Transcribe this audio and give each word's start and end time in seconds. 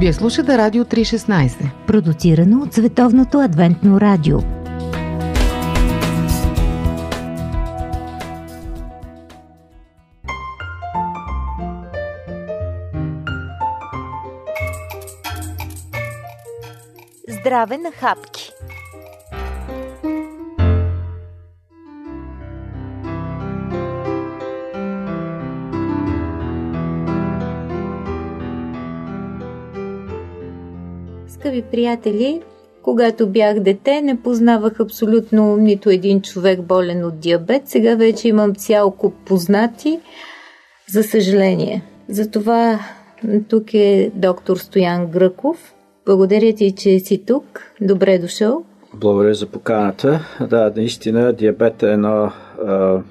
Вие 0.00 0.12
слушате 0.12 0.58
Радио 0.58 0.84
316, 0.84 1.70
продуцирано 1.86 2.62
от 2.62 2.74
Световното 2.74 3.40
адвентно 3.40 4.00
радио. 4.00 4.38
Здраве 17.28 17.78
на 17.78 17.92
хапки! 17.92 18.50
Скъпи 31.58 31.70
приятели, 31.70 32.40
когато 32.82 33.28
бях 33.28 33.60
дете, 33.60 34.00
не 34.00 34.22
познавах 34.22 34.80
абсолютно 34.80 35.56
нито 35.56 35.90
един 35.90 36.22
човек 36.22 36.62
болен 36.62 37.04
от 37.04 37.18
диабет. 37.18 37.68
Сега 37.68 37.94
вече 37.94 38.28
имам 38.28 38.54
цял 38.54 38.90
куп 38.90 39.14
познати, 39.26 40.00
за 40.88 41.02
съжаление. 41.02 41.82
Затова 42.08 42.78
тук 43.48 43.74
е 43.74 44.10
доктор 44.14 44.56
Стоян 44.56 45.06
Гръков. 45.06 45.74
Благодаря 46.06 46.52
ти, 46.52 46.74
че 46.74 46.98
си 46.98 47.24
тук. 47.26 47.60
Добре 47.80 48.18
дошъл. 48.18 48.64
Благодаря 48.94 49.34
за 49.34 49.46
поканата. 49.46 50.20
Да, 50.50 50.72
наистина 50.76 51.32
диабет 51.32 51.82
е 51.82 51.92
едно 51.92 52.32
а, 52.66 53.02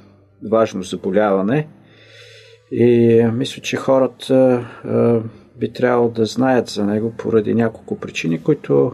важно 0.52 0.84
заболяване 0.84 1.68
и 2.72 3.24
мисля, 3.34 3.62
че 3.62 3.78
хората 3.78 4.68
а, 4.86 5.22
би 5.60 5.74
трябвало 5.74 6.10
да 6.10 6.26
знаят 6.26 6.68
за 6.68 6.86
него 6.86 7.14
поради 7.18 7.54
няколко 7.54 8.00
причини, 8.00 8.44
които 8.44 8.92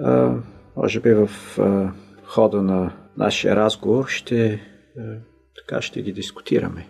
а, 0.00 0.34
може 0.76 1.00
би 1.00 1.14
в 1.14 1.30
а, 1.58 1.90
хода 2.24 2.62
на 2.62 2.92
нашия 3.16 3.56
разговор 3.56 4.04
ще, 4.08 4.60
а, 4.98 5.02
така 5.56 5.82
ще 5.82 6.02
ги 6.02 6.12
дискутираме. 6.12 6.86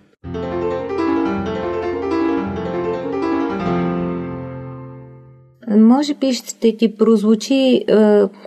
Може 5.77 6.15
би 6.15 6.33
ще 6.33 6.77
ти 6.77 6.97
прозвучи 6.97 7.55
е, 7.55 7.84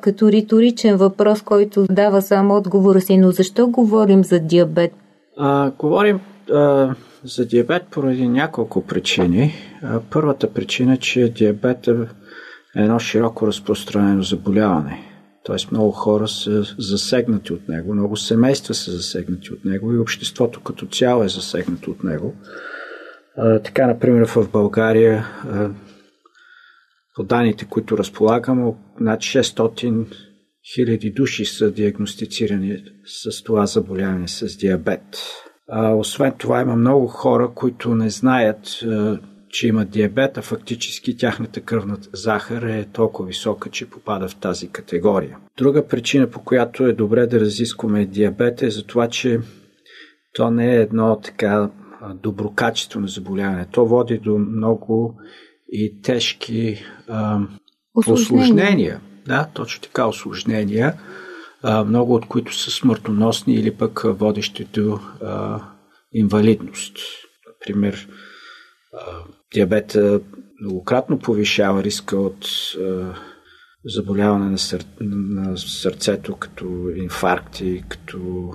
като 0.01 0.31
риторичен 0.31 0.97
въпрос, 0.97 1.41
който 1.41 1.85
дава 1.89 2.21
само 2.21 2.55
отговора 2.55 3.01
си, 3.01 3.17
но 3.17 3.31
защо 3.31 3.67
говорим 3.67 4.23
за 4.23 4.39
диабет? 4.39 4.91
А, 5.37 5.71
говорим 5.71 6.19
а, 6.53 6.95
за 7.23 7.45
диабет 7.45 7.83
поради 7.91 8.27
няколко 8.27 8.81
причини. 8.81 9.53
Първата 10.09 10.53
причина 10.53 10.93
е, 10.93 10.97
че 10.97 11.29
диабет 11.29 11.87
е 11.87 11.95
едно 12.75 12.99
широко 12.99 13.47
разпространено 13.47 14.23
заболяване. 14.23 15.11
Тоест 15.43 15.71
много 15.71 15.91
хора 15.91 16.27
са 16.27 16.63
засегнати 16.79 17.53
от 17.53 17.69
него, 17.69 17.93
много 17.93 18.17
семейства 18.17 18.73
са 18.73 18.91
засегнати 18.91 19.53
от 19.53 19.65
него 19.65 19.93
и 19.93 19.97
обществото 19.97 20.61
като 20.61 20.85
цяло 20.85 21.23
е 21.23 21.29
засегнато 21.29 21.91
от 21.91 22.03
него. 22.03 22.33
Така, 23.63 23.87
например, 23.87 24.27
в 24.27 24.49
България 24.51 25.25
по 27.15 27.23
данните, 27.23 27.65
които 27.65 27.97
разполагам, 27.97 28.73
над 28.99 29.19
600 29.19 30.05
хиляди 30.75 31.11
души 31.11 31.45
са 31.45 31.71
диагностицирани 31.71 32.77
с 33.05 33.43
това 33.43 33.65
заболяване 33.65 34.27
с 34.27 34.57
диабет. 34.57 35.03
Освен 35.95 36.33
това 36.37 36.61
има 36.61 36.75
много 36.75 37.07
хора, 37.07 37.51
които 37.55 37.95
не 37.95 38.09
знаят, 38.09 38.83
че 39.55 39.67
имат 39.67 39.89
диабет, 39.89 40.37
а 40.37 40.41
фактически 40.41 41.17
тяхната 41.17 41.61
кръвна 41.61 41.97
захар 42.13 42.61
е 42.61 42.85
толкова 42.93 43.27
висока, 43.27 43.69
че 43.69 43.89
попада 43.89 44.27
в 44.27 44.35
тази 44.35 44.67
категория. 44.69 45.37
Друга 45.57 45.87
причина, 45.87 46.27
по 46.27 46.43
която 46.43 46.85
е 46.85 46.93
добре 46.93 47.27
да 47.27 47.39
разискваме 47.39 48.05
диабет 48.05 48.61
е 48.61 48.69
за 48.69 48.85
това, 48.85 49.07
че 49.07 49.39
то 50.33 50.51
не 50.51 50.75
е 50.75 50.81
едно 50.81 51.19
така 51.23 51.69
доброкачествено 52.13 53.07
заболяване. 53.07 53.67
То 53.71 53.85
води 53.85 54.17
до 54.17 54.37
много 54.37 55.19
и 55.71 56.01
тежки 56.01 56.83
а, 57.07 57.39
осложнения. 57.95 59.01
Да, 59.25 59.47
точно 59.53 59.81
така 59.81 60.07
осложнения 60.07 60.93
много 61.85 62.13
от 62.13 62.25
които 62.25 62.55
са 62.55 62.71
смъртоносни 62.71 63.53
или 63.53 63.71
пък 63.71 64.01
водещи 64.05 64.67
до 64.73 64.99
а, 65.21 65.61
инвалидност. 66.13 66.97
Например, 67.47 68.07
а, 68.09 68.34
диабета 69.53 70.21
многократно 70.61 71.19
повишава 71.19 71.83
риска 71.83 72.17
от 72.17 72.47
заболяване 73.85 74.49
на, 74.49 74.57
сър... 74.57 74.85
на 75.01 75.57
сърцето, 75.57 76.35
като 76.35 76.89
инфаркти, 76.95 77.83
като 77.89 78.51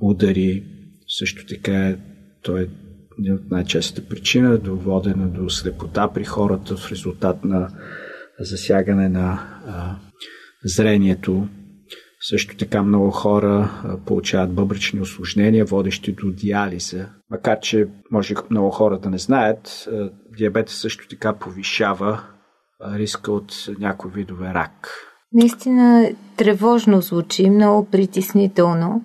удари. 0.00 0.64
Също 1.18 1.46
така 1.46 1.88
е, 1.88 1.98
той 2.42 2.62
е 2.62 2.68
най-честата 3.50 4.08
причина 4.08 4.58
до 4.58 4.76
водена 4.76 5.28
до 5.28 5.50
слепота 5.50 6.12
при 6.12 6.24
хората 6.24 6.76
в 6.76 6.90
резултат 6.90 7.44
на 7.44 7.68
засягане 8.40 9.08
на 9.08 9.60
а, 9.66 9.96
зрението. 10.64 11.48
Също 12.30 12.56
така 12.56 12.82
много 12.82 13.10
хора 13.10 13.70
получават 14.06 14.54
бъбречни 14.54 15.00
осложнения, 15.00 15.64
водещи 15.64 16.12
до 16.12 16.30
диализа. 16.30 17.06
Макар, 17.30 17.60
че 17.60 17.88
може 18.10 18.34
много 18.50 18.70
хора 18.70 18.98
да 18.98 19.10
не 19.10 19.18
знаят, 19.18 19.88
диабетът 20.38 20.74
също 20.74 21.08
така 21.08 21.32
повишава 21.32 22.20
риска 22.94 23.32
от 23.32 23.52
някои 23.78 24.10
видове 24.10 24.54
рак. 24.54 24.88
Наистина 25.32 26.08
тревожно 26.36 27.00
звучи, 27.00 27.50
много 27.50 27.86
притеснително. 27.90 29.02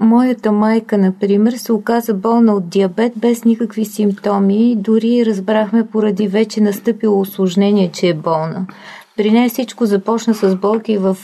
Моята 0.00 0.52
майка, 0.52 0.98
например, 0.98 1.52
се 1.52 1.72
оказа 1.72 2.14
болна 2.14 2.54
от 2.54 2.68
диабет 2.68 3.12
без 3.16 3.44
никакви 3.44 3.84
симптоми. 3.84 4.76
Дори 4.76 5.26
разбрахме 5.26 5.86
поради 5.86 6.28
вече 6.28 6.60
настъпило 6.60 7.20
осложнение, 7.20 7.90
че 7.92 8.08
е 8.08 8.14
болна. 8.14 8.66
При 9.16 9.30
нея 9.30 9.48
всичко 9.48 9.86
започна 9.86 10.34
с 10.34 10.56
болки 10.56 10.98
в 10.98 11.16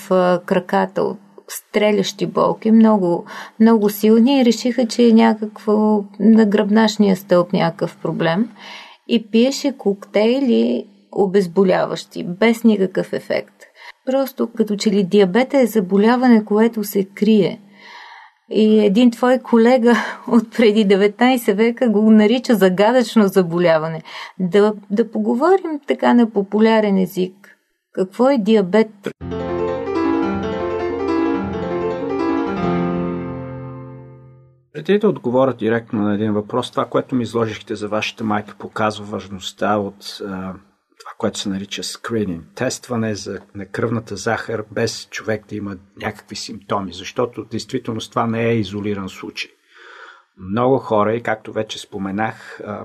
краката, 0.47 1.17
стрелящи 1.49 2.27
болки, 2.27 2.71
много, 2.71 3.25
много 3.61 3.89
силни 3.89 4.41
и 4.41 4.45
решиха, 4.45 4.87
че 4.87 5.09
е 5.09 5.13
някакво 5.13 6.05
на 6.21 6.47
гръбначния 6.47 7.17
стълб 7.17 7.53
някакъв 7.53 7.97
проблем. 7.97 8.49
И 9.09 9.31
пиеше 9.31 9.77
коктейли 9.79 10.87
обезболяващи, 11.13 12.25
без 12.25 12.65
никакъв 12.65 13.13
ефект. 13.13 13.55
Просто 14.07 14.49
като 14.57 14.77
че 14.77 14.91
ли 14.91 15.03
диабета 15.03 15.59
е 15.59 15.67
заболяване, 15.67 16.45
което 16.45 16.85
се 16.85 17.05
крие. 17.05 17.61
И 18.51 18.85
един 18.85 19.11
твой 19.11 19.39
колега 19.39 19.95
от 20.29 20.57
преди 20.57 20.87
19 20.87 21.55
века 21.55 21.89
го 21.89 22.11
нарича 22.11 22.55
загадъчно 22.55 23.29
заболяване. 23.29 24.03
Да, 24.39 24.73
да 24.91 25.11
поговорим 25.11 25.81
така 25.87 26.15
на 26.15 26.31
популярен 26.31 26.99
език. 26.99 27.40
Какво 27.93 28.31
е 28.31 28.39
диабет? 28.39 28.89
Преди 34.73 34.99
да 34.99 35.09
отговоря 35.09 35.55
директно 35.55 36.03
на 36.03 36.15
един 36.15 36.33
въпрос, 36.33 36.71
това, 36.71 36.85
което 36.85 37.15
ми 37.15 37.23
изложихте 37.23 37.75
за 37.75 37.89
вашата 37.89 38.25
майка, 38.25 38.55
показва 38.59 39.05
важността 39.05 39.77
от 39.77 40.21
а, 40.21 40.55
това, 41.01 41.13
което 41.19 41.39
се 41.39 41.49
нарича 41.49 41.83
скрининг. 41.83 42.45
Тестване 42.55 43.15
за, 43.15 43.41
на 43.55 43.67
кръвната 43.67 44.17
захар 44.17 44.65
без 44.73 45.09
човек 45.09 45.45
да 45.49 45.57
има 45.57 45.77
някакви 45.97 46.37
симптоми, 46.37 46.93
защото 46.93 47.45
действително 47.45 48.01
това 48.01 48.27
не 48.27 48.49
е 48.49 48.59
изолиран 48.59 49.09
случай. 49.09 49.51
Много 50.39 50.79
хора, 50.79 51.15
и 51.15 51.23
както 51.23 51.53
вече 51.53 51.79
споменах, 51.79 52.61
а, 52.61 52.85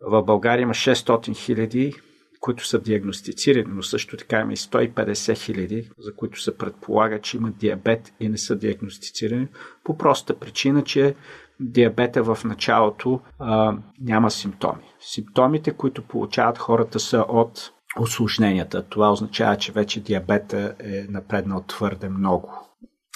в 0.00 0.22
България 0.22 0.62
има 0.62 0.74
600 0.74 1.36
хиляди 1.36 1.94
които 2.42 2.66
са 2.66 2.78
диагностицирани, 2.78 3.64
но 3.68 3.82
също 3.82 4.16
така 4.16 4.40
има 4.40 4.52
и 4.52 4.56
150 4.56 5.38
хиляди, 5.38 5.90
за 5.98 6.14
които 6.14 6.40
се 6.40 6.58
предполага, 6.58 7.20
че 7.20 7.36
имат 7.36 7.56
диабет 7.56 8.12
и 8.20 8.28
не 8.28 8.38
са 8.38 8.56
диагностицирани, 8.56 9.48
по 9.84 9.98
проста 9.98 10.38
причина, 10.38 10.84
че 10.84 11.14
диабета 11.60 12.22
в 12.22 12.38
началото 12.44 13.20
а, 13.38 13.76
няма 14.00 14.30
симптоми. 14.30 14.82
Симптомите, 15.00 15.70
които 15.70 16.02
получават 16.02 16.58
хората 16.58 17.00
са 17.00 17.24
от 17.28 17.72
осложненията. 18.00 18.88
Това 18.88 19.12
означава, 19.12 19.56
че 19.56 19.72
вече 19.72 20.00
диабета 20.00 20.74
е 20.80 21.06
напреднал 21.08 21.64
твърде 21.66 22.08
много. 22.08 22.50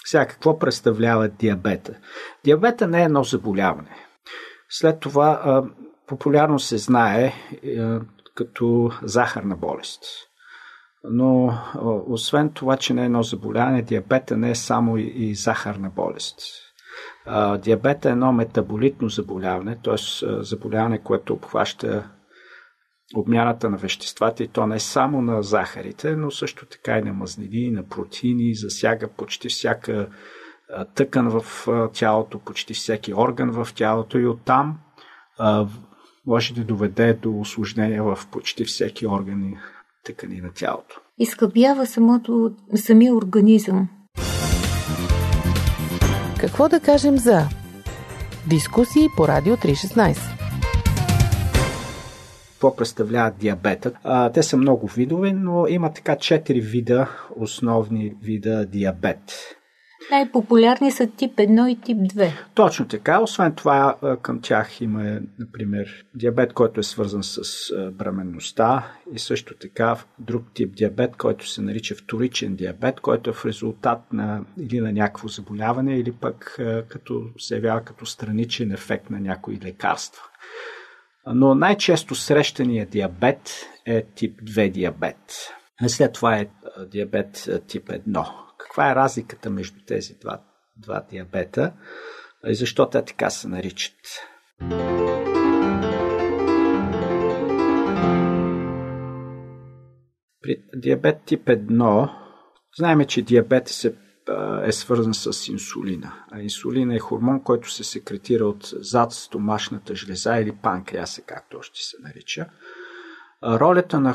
Сега, 0.05 0.26
какво 0.26 0.58
представлява 0.58 1.28
диабета? 1.28 1.94
Диабета 2.44 2.87
не 2.87 3.00
е 3.00 3.05
едно 3.05 3.25
заболяване. 3.25 3.96
След 4.69 5.00
това 5.00 5.40
а, 5.44 5.62
популярно 6.06 6.58
се 6.58 6.78
знае, 6.78 7.32
като 8.37 8.91
захарна 9.03 9.56
болест. 9.56 10.05
Но 11.05 11.59
освен 12.06 12.53
това, 12.53 12.77
че 12.77 12.94
не 12.94 13.03
е 13.03 13.05
едно 13.05 13.23
заболяване, 13.23 13.83
диабета 13.83 14.37
не 14.37 14.50
е 14.50 14.55
само 14.55 14.97
и 14.97 15.35
захарна 15.35 15.91
болест. 15.91 16.41
Диабета 17.59 18.09
е 18.09 18.12
едно 18.12 18.33
метаболитно 18.33 19.09
заболяване, 19.09 19.79
т.е. 19.85 19.97
заболяване, 20.43 21.03
което 21.03 21.33
обхваща 21.33 22.11
обмяната 23.17 23.71
на 23.71 23.77
веществата 23.77 24.43
и 24.44 24.49
то 24.49 24.67
не 24.67 24.81
само 24.81 25.23
на 25.23 25.43
захарите, 25.43 26.17
но 26.17 26.31
също 26.31 26.67
така 26.67 26.99
и 26.99 27.03
на 27.03 27.12
мазнини, 27.12 27.71
на 27.71 27.88
протеини, 27.88 28.55
засяга 28.55 29.09
почти 29.09 29.49
всяка 29.49 30.09
тъкан 30.94 31.29
в 31.29 31.69
тялото, 31.93 32.38
почти 32.38 32.75
всеки 32.75 33.15
орган 33.15 33.65
в 33.65 33.75
тялото 33.75 34.19
и 34.19 34.27
оттам 34.27 34.79
може 36.26 36.55
да 36.55 36.64
доведе 36.64 37.14
до 37.14 37.40
осложнения 37.40 38.02
в 38.02 38.19
почти 38.31 38.64
всеки 38.64 39.06
орган 39.06 39.44
и 39.44 39.56
тъкани 40.05 40.40
на 40.40 40.52
тялото. 40.55 41.00
Изхъбява 41.19 41.87
самото, 41.87 42.50
самия 42.75 43.14
организъм. 43.14 43.88
Какво 46.40 46.69
да 46.69 46.81
кажем 46.81 47.19
за 47.19 47.43
дискусии 48.49 49.08
по 49.17 49.28
Радио 49.28 49.56
316? 49.56 50.37
Какво 52.52 52.76
представляват 52.76 53.38
диабетът? 53.38 53.96
А, 54.05 54.32
те 54.32 54.43
са 54.43 54.56
много 54.56 54.87
видове, 54.87 55.32
но 55.32 55.67
има 55.67 55.93
така 55.93 56.17
четири 56.17 56.61
вида, 56.61 57.08
основни 57.37 58.14
вида 58.23 58.67
диабет. 58.67 59.56
Най-популярни 60.11 60.91
са 60.91 61.06
тип 61.06 61.37
1 61.37 61.69
и 61.69 61.81
тип 61.81 61.99
2. 61.99 62.32
Точно 62.55 62.88
така. 62.88 63.20
Освен 63.20 63.55
това, 63.55 63.97
към 64.23 64.41
тях 64.43 64.81
има, 64.81 65.20
например, 65.38 66.05
диабет, 66.14 66.53
който 66.53 66.81
е 66.81 66.82
свързан 66.82 67.23
с 67.23 67.41
бременността 67.93 68.93
и 69.14 69.19
също 69.19 69.55
така 69.61 69.97
друг 70.19 70.43
тип 70.55 70.76
диабет, 70.76 71.17
който 71.17 71.49
се 71.49 71.62
нарича 71.62 71.94
вторичен 71.94 72.56
диабет, 72.56 73.00
който 73.00 73.31
е 73.31 73.32
в 73.32 73.44
резултат 73.44 74.12
на 74.12 74.44
или 74.61 74.81
на 74.81 74.93
някакво 74.93 75.29
заболяване, 75.29 75.99
или 75.99 76.12
пък 76.12 76.56
като 76.88 77.23
се 77.38 77.55
явява 77.55 77.81
като 77.81 78.06
страничен 78.06 78.73
ефект 78.73 79.11
на 79.11 79.20
някои 79.20 79.61
лекарства. 79.64 80.23
Но 81.26 81.55
най-често 81.55 82.14
срещания 82.14 82.87
диабет 82.87 83.50
е 83.87 84.02
тип 84.14 84.41
2 84.43 84.70
диабет. 84.70 85.52
След 85.87 86.12
това 86.12 86.37
е 86.37 86.47
диабет 86.91 87.49
тип 87.67 87.88
1 87.88 88.26
каква 88.76 88.90
е 88.90 88.94
разликата 88.94 89.50
между 89.50 89.81
тези 89.87 90.14
два, 90.14 90.40
два 90.76 91.05
диабета 91.11 91.73
и 92.46 92.55
защо 92.55 92.88
те 92.90 93.05
така 93.05 93.31
се 93.31 93.49
наричат. 93.49 93.94
При 100.43 100.62
диабет 100.75 101.17
тип 101.26 101.46
1 101.46 102.11
знаем, 102.78 103.05
че 103.05 103.23
диабет 103.23 103.69
се 103.69 103.94
е 104.64 104.73
свързан 104.73 105.14
с 105.14 105.49
инсулина. 105.49 106.12
А 106.32 106.40
инсулина 106.40 106.94
е 106.94 106.99
хормон, 106.99 107.43
който 107.43 107.70
се 107.70 107.84
секретира 107.84 108.46
от 108.46 108.73
зад 108.73 109.12
стомашната 109.12 109.94
жлеза 109.94 110.37
или 110.37 110.56
панкреаса, 110.62 111.23
както 111.23 111.58
още 111.58 111.81
се 111.82 111.96
нарича. 112.02 112.46
Ролята 113.43 114.00
на 114.00 114.14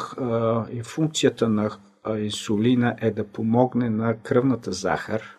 и 0.71 0.83
функцията 0.83 1.49
на 1.49 1.71
инсулина 2.09 2.95
е 3.01 3.11
да 3.11 3.27
помогне 3.27 3.89
на 3.89 4.17
кръвната 4.17 4.71
захар. 4.71 5.37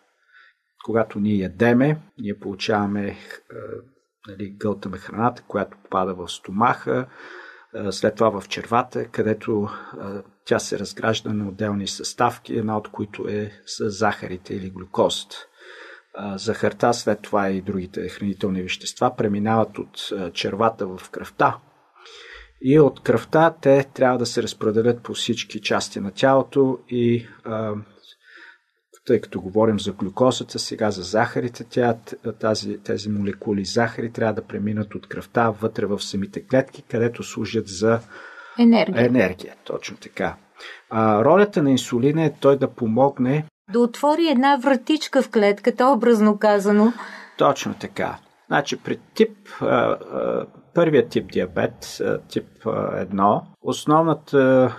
Когато 0.85 1.21
ние 1.21 1.37
ядеме, 1.37 2.01
ние 2.19 2.39
получаваме, 2.39 3.17
нали, 4.29 4.51
гълтаме 4.51 4.99
храната, 4.99 5.43
която 5.49 5.77
попада 5.83 6.15
в 6.15 6.29
стомаха, 6.29 7.07
след 7.91 8.15
това 8.15 8.41
в 8.41 8.49
червата, 8.49 9.09
където 9.09 9.69
тя 10.45 10.59
се 10.59 10.79
разгражда 10.79 11.33
на 11.33 11.49
отделни 11.49 11.87
съставки, 11.87 12.57
една 12.57 12.77
от 12.77 12.89
които 12.89 13.29
е 13.29 13.51
с 13.67 13.91
захарите 13.91 14.55
или 14.55 14.71
глюкозата. 14.71 15.37
Захарта, 16.35 16.95
след 16.95 17.23
това 17.23 17.51
и 17.51 17.63
другите 17.63 18.09
хранителни 18.09 18.63
вещества 18.63 19.17
преминават 19.17 19.79
от 19.79 20.13
червата 20.35 20.87
в 20.87 21.11
кръвта, 21.11 21.59
и 22.65 22.81
от 22.81 23.03
кръвта 23.03 23.55
те 23.61 23.85
трябва 23.95 24.19
да 24.19 24.27
се 24.27 24.43
разпределят 24.43 25.03
по 25.03 25.15
всички 25.15 25.61
части 25.61 26.01
на 26.01 26.11
тялото 26.11 26.79
и 26.89 27.27
а, 27.45 27.73
тъй 29.07 29.21
като 29.21 29.41
говорим 29.41 29.81
за 29.81 29.93
глюкозата, 29.93 30.59
сега 30.59 30.91
за 30.91 31.03
захарите, 31.03 31.65
тя, 31.65 31.97
тази, 32.41 32.79
тези 32.79 33.09
молекули 33.09 33.65
захари 33.65 34.13
трябва 34.13 34.35
да 34.35 34.47
преминат 34.47 34.95
от 34.95 35.07
кръвта 35.07 35.51
вътре 35.51 35.87
в 35.87 36.01
самите 36.01 36.47
клетки, 36.47 36.83
където 36.83 37.23
служат 37.23 37.69
за 37.69 38.01
енергия. 38.59 39.07
енергия 39.07 39.55
точно 39.65 39.97
така. 39.97 40.37
А, 40.91 41.25
ролята 41.25 41.63
на 41.63 41.71
инсулина 41.71 42.25
е 42.25 42.35
той 42.41 42.59
да 42.59 42.69
помогне 42.69 43.45
да 43.73 43.81
отвори 43.81 44.29
една 44.29 44.57
вратичка 44.57 45.23
в 45.23 45.31
клетката, 45.31 45.87
образно 45.87 46.39
казано. 46.39 46.93
Точно 47.39 47.75
така. 47.75 48.19
Значи 48.47 48.77
при 48.77 48.99
тип 49.15 49.31
а, 49.61 49.67
а, 49.67 50.47
първият 50.75 51.09
тип 51.09 51.33
диабет, 51.33 52.03
тип 52.29 52.47
1, 52.65 53.43
основната 53.63 54.75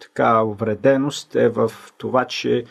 така 0.00 0.42
увреденост 0.42 1.34
е 1.34 1.48
в 1.48 1.72
това, 1.98 2.24
че 2.24 2.64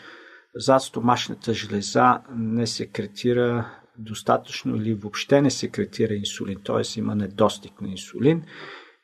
зад 0.54 0.82
стомашната 0.82 1.54
жлеза 1.54 2.20
не 2.36 2.66
секретира 2.66 3.70
достатъчно 3.98 4.76
или 4.76 4.94
въобще 4.94 5.42
не 5.42 5.50
секретира 5.50 6.14
инсулин, 6.14 6.58
т.е. 6.64 6.98
има 6.98 7.14
недостиг 7.14 7.80
на 7.80 7.88
инсулин 7.88 8.42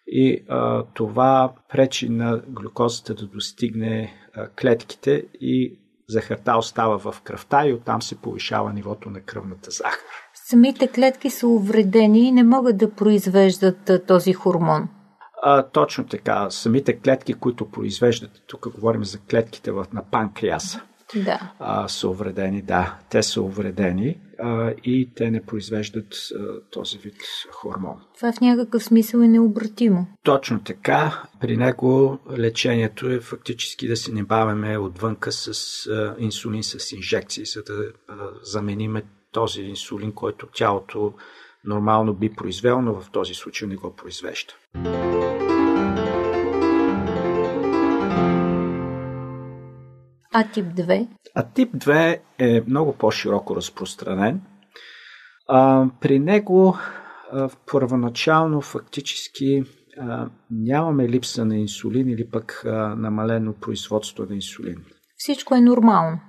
и 0.06 0.44
а, 0.48 0.84
това 0.94 1.54
пречи 1.68 2.08
на 2.08 2.42
глюкозата 2.48 3.14
да 3.14 3.26
достигне 3.26 4.14
а, 4.34 4.48
клетките 4.48 5.24
и 5.40 5.78
захарта 6.08 6.56
остава 6.56 6.98
в 6.98 7.20
кръвта 7.24 7.66
и 7.66 7.72
оттам 7.72 8.02
се 8.02 8.20
повишава 8.20 8.72
нивото 8.72 9.10
на 9.10 9.20
кръвната 9.20 9.70
захар 9.70 10.27
самите 10.50 10.88
клетки 10.88 11.30
са 11.30 11.48
увредени 11.48 12.28
и 12.28 12.32
не 12.32 12.44
могат 12.44 12.76
да 12.76 12.90
произвеждат 12.90 13.90
този 14.06 14.32
хормон. 14.32 14.88
А, 15.42 15.62
точно 15.62 16.06
така. 16.06 16.50
Самите 16.50 16.98
клетки, 16.98 17.34
които 17.34 17.70
произвеждат, 17.70 18.30
тук 18.46 18.68
говорим 18.74 19.04
за 19.04 19.18
клетките 19.18 19.70
в, 19.72 19.86
на 19.92 20.02
панкреаса, 20.10 20.82
да. 21.16 21.52
а, 21.58 21.88
са 21.88 22.08
увредени. 22.08 22.62
Да, 22.62 22.98
те 23.10 23.22
са 23.22 23.42
увредени 23.42 24.18
а, 24.38 24.72
и 24.84 25.10
те 25.14 25.30
не 25.30 25.42
произвеждат 25.42 26.14
а, 26.14 26.38
този 26.70 26.98
вид 26.98 27.16
хормон. 27.52 27.96
Това 28.16 28.32
в 28.32 28.40
някакъв 28.40 28.84
смисъл 28.84 29.20
е 29.20 29.28
необратимо. 29.28 30.06
Точно 30.22 30.60
така. 30.60 31.22
При 31.40 31.56
него 31.56 32.18
лечението 32.38 33.10
е 33.10 33.20
фактически 33.20 33.88
да 33.88 33.96
се 33.96 34.12
не 34.12 34.22
бавяме 34.22 34.78
отвънка 34.78 35.32
с 35.32 35.86
а, 35.86 36.14
инсулин 36.18 36.62
с 36.62 36.92
инжекции, 36.92 37.44
за 37.44 37.62
да 37.62 37.84
а, 38.08 38.14
замениме 38.42 39.02
този 39.32 39.62
инсулин, 39.62 40.12
който 40.12 40.46
тялото 40.46 41.12
нормално 41.64 42.14
би 42.14 42.32
произвел, 42.32 42.82
но 42.82 43.00
в 43.00 43.10
този 43.10 43.34
случай 43.34 43.68
не 43.68 43.76
го 43.76 43.96
произвежда. 43.96 44.54
А 50.34 50.50
тип 50.52 50.66
2? 50.66 51.08
А 51.34 51.42
тип 51.42 51.72
2 51.72 52.20
е 52.38 52.62
много 52.66 52.92
по-широко 52.92 53.56
разпространен. 53.56 54.40
А, 55.48 55.86
при 56.00 56.18
него 56.18 56.76
а, 57.32 57.48
първоначално 57.72 58.60
фактически 58.60 59.64
а, 59.98 60.28
нямаме 60.50 61.08
липса 61.08 61.44
на 61.44 61.56
инсулин 61.56 62.08
или 62.08 62.30
пък 62.30 62.62
а, 62.64 62.94
намалено 62.96 63.54
производство 63.54 64.26
на 64.28 64.34
инсулин. 64.34 64.84
Всичко 65.16 65.54
е 65.54 65.60
нормално 65.60 66.20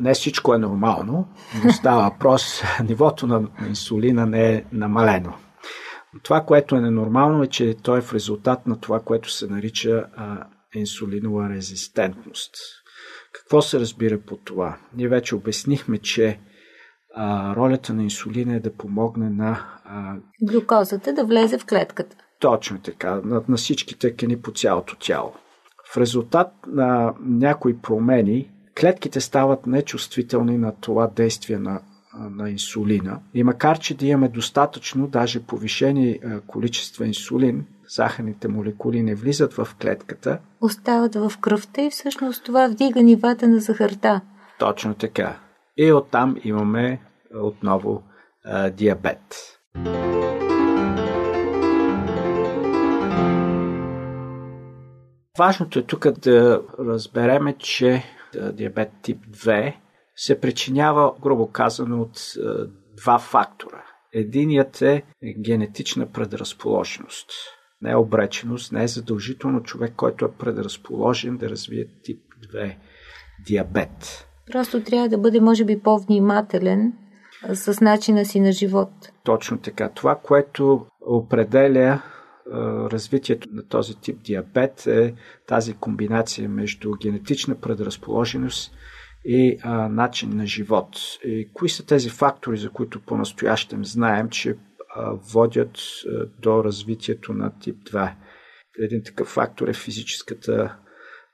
не 0.00 0.14
всичко 0.14 0.54
е 0.54 0.58
нормално, 0.58 1.28
но 1.64 1.72
става 1.72 2.02
въпрос, 2.10 2.62
нивото 2.84 3.26
на 3.26 3.48
инсулина 3.68 4.26
не 4.26 4.54
е 4.54 4.64
намалено. 4.72 5.34
Това, 6.22 6.40
което 6.40 6.76
е 6.76 6.80
ненормално 6.80 7.42
е, 7.42 7.46
че 7.46 7.76
той 7.82 7.98
е 7.98 8.02
в 8.02 8.14
резултат 8.14 8.66
на 8.66 8.80
това, 8.80 9.00
което 9.00 9.30
се 9.30 9.46
нарича 9.46 10.06
а, 10.16 10.46
инсулинова 10.74 11.48
резистентност. 11.48 12.54
Какво 13.32 13.62
се 13.62 13.80
разбира 13.80 14.20
по 14.20 14.36
това? 14.36 14.78
Ние 14.96 15.08
вече 15.08 15.34
обяснихме, 15.34 15.98
че 15.98 16.40
а, 17.14 17.56
ролята 17.56 17.94
на 17.94 18.02
инсулина 18.02 18.54
е 18.54 18.60
да 18.60 18.74
помогне 18.74 19.30
на... 19.30 19.80
А, 19.84 20.16
Глюкозата 20.42 21.12
да 21.12 21.24
влезе 21.24 21.58
в 21.58 21.66
клетката. 21.66 22.16
Точно 22.40 22.78
така, 22.78 23.20
на, 23.24 23.42
на 23.48 23.56
всички 23.56 23.98
тъкани 23.98 24.40
по 24.40 24.52
цялото 24.52 24.96
тяло. 24.96 25.32
В 25.94 25.96
резултат 25.96 26.48
на 26.66 27.14
някои 27.20 27.78
промени 27.78 28.50
клетките 28.80 29.20
стават 29.20 29.66
нечувствителни 29.66 30.58
на 30.58 30.72
това 30.80 31.06
действие 31.06 31.58
на, 31.58 31.80
на 32.30 32.50
инсулина. 32.50 33.20
И 33.34 33.42
макар, 33.42 33.78
че 33.78 33.96
да 33.96 34.06
имаме 34.06 34.28
достатъчно, 34.28 35.06
даже 35.06 35.42
повишени 35.42 36.20
количества 36.46 37.06
инсулин, 37.06 37.66
захарните 37.88 38.48
молекули 38.48 39.02
не 39.02 39.14
влизат 39.14 39.54
в 39.54 39.68
клетката. 39.82 40.38
Остават 40.60 41.14
в 41.14 41.32
кръвта 41.40 41.82
и 41.82 41.90
всъщност 41.90 42.44
това 42.44 42.68
вдига 42.68 43.02
нивата 43.02 43.48
на 43.48 43.60
захарта. 43.60 44.20
Точно 44.58 44.94
така. 44.94 45.38
И 45.76 45.92
оттам 45.92 46.36
имаме 46.44 47.00
отново 47.34 48.02
а, 48.44 48.70
диабет. 48.70 49.20
Важното 55.38 55.78
е 55.78 55.82
тук 55.82 56.10
да 56.10 56.62
разбереме, 56.78 57.54
че 57.58 58.04
диабет 58.52 58.90
тип 59.02 59.26
2 59.26 59.74
се 60.16 60.40
причинява, 60.40 61.12
грубо 61.22 61.46
казано, 61.46 62.00
от 62.00 62.20
два 62.96 63.18
фактора. 63.18 63.84
Единият 64.12 64.82
е 64.82 65.02
генетична 65.38 66.06
предразположеност. 66.06 67.30
не 67.80 67.90
е 67.90 67.96
обреченост, 67.96 68.72
не 68.72 68.84
е 68.84 68.88
задължително 68.88 69.62
човек, 69.62 69.92
който 69.96 70.24
е 70.24 70.32
предразположен 70.38 71.36
да 71.36 71.50
развие 71.50 71.86
тип 72.02 72.22
2 72.52 72.76
диабет. 73.46 74.26
Просто 74.52 74.84
трябва 74.84 75.08
да 75.08 75.18
бъде, 75.18 75.40
може 75.40 75.64
би, 75.64 75.80
по-внимателен 75.80 76.92
с 77.52 77.80
начина 77.80 78.24
си 78.24 78.40
на 78.40 78.52
живот. 78.52 78.90
Точно 79.24 79.58
така. 79.58 79.88
Това, 79.88 80.14
което 80.14 80.86
определя 81.06 82.02
развитието 82.92 83.48
на 83.52 83.68
този 83.68 84.00
тип 84.00 84.22
диабет 84.22 84.86
е 84.86 85.14
тази 85.46 85.74
комбинация 85.74 86.48
между 86.48 86.92
генетична 87.02 87.60
предразположеност 87.60 88.72
и 89.24 89.58
а, 89.62 89.88
начин 89.88 90.36
на 90.36 90.46
живот. 90.46 90.88
И 91.24 91.48
кои 91.54 91.68
са 91.68 91.86
тези 91.86 92.10
фактори, 92.10 92.56
за 92.56 92.70
които 92.70 93.00
по-настоящем 93.00 93.84
знаем, 93.84 94.28
че 94.28 94.56
а, 94.96 95.12
водят 95.12 95.78
а, 95.78 96.26
до 96.42 96.64
развитието 96.64 97.32
на 97.32 97.58
тип 97.58 97.76
2? 97.76 98.12
Един 98.78 99.02
такъв 99.02 99.28
фактор 99.28 99.68
е 99.68 99.72
физическата 99.72 100.76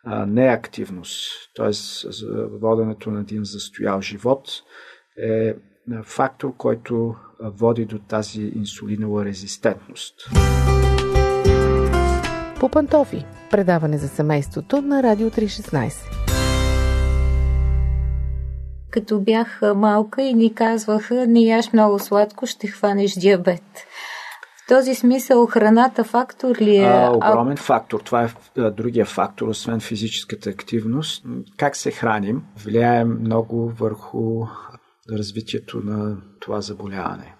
а, 0.04 0.26
неактивност, 0.26 1.30
т.е. 1.56 1.70
воденето 2.60 3.10
на 3.10 3.20
един 3.20 3.44
застоял 3.44 4.00
живот 4.00 4.48
е 5.18 5.54
фактор, 6.02 6.56
който 6.56 7.14
води 7.40 7.84
до 7.84 7.98
тази 7.98 8.42
инсулинова 8.42 9.24
резистентност. 9.24 10.30
По 12.64 12.68
пантофи. 12.68 13.24
Предаване 13.50 13.98
за 13.98 14.08
семейството 14.08 14.82
на 14.82 15.02
Радио 15.02 15.30
316. 15.30 15.92
Като 18.90 19.20
бях 19.20 19.60
малка 19.76 20.22
и 20.22 20.34
ни 20.34 20.54
казваха, 20.54 21.26
не 21.26 21.40
яш 21.40 21.72
много 21.72 21.98
сладко, 21.98 22.46
ще 22.46 22.66
хванеш 22.66 23.12
диабет. 23.12 23.62
В 24.64 24.68
този 24.68 24.94
смисъл 24.94 25.46
храната 25.46 26.04
фактор 26.04 26.56
ли 26.56 26.76
е? 26.76 26.84
А, 26.84 27.10
огромен 27.14 27.56
фактор. 27.56 28.00
Това 28.00 28.22
е 28.22 28.70
другия 28.70 29.06
фактор, 29.06 29.48
освен 29.48 29.80
физическата 29.80 30.50
активност. 30.50 31.24
Как 31.56 31.76
се 31.76 31.90
храним 31.90 32.42
влияе 32.64 33.04
много 33.04 33.68
върху 33.68 34.46
развитието 35.12 35.80
на 35.84 36.16
това 36.40 36.60
заболяване. 36.60 37.34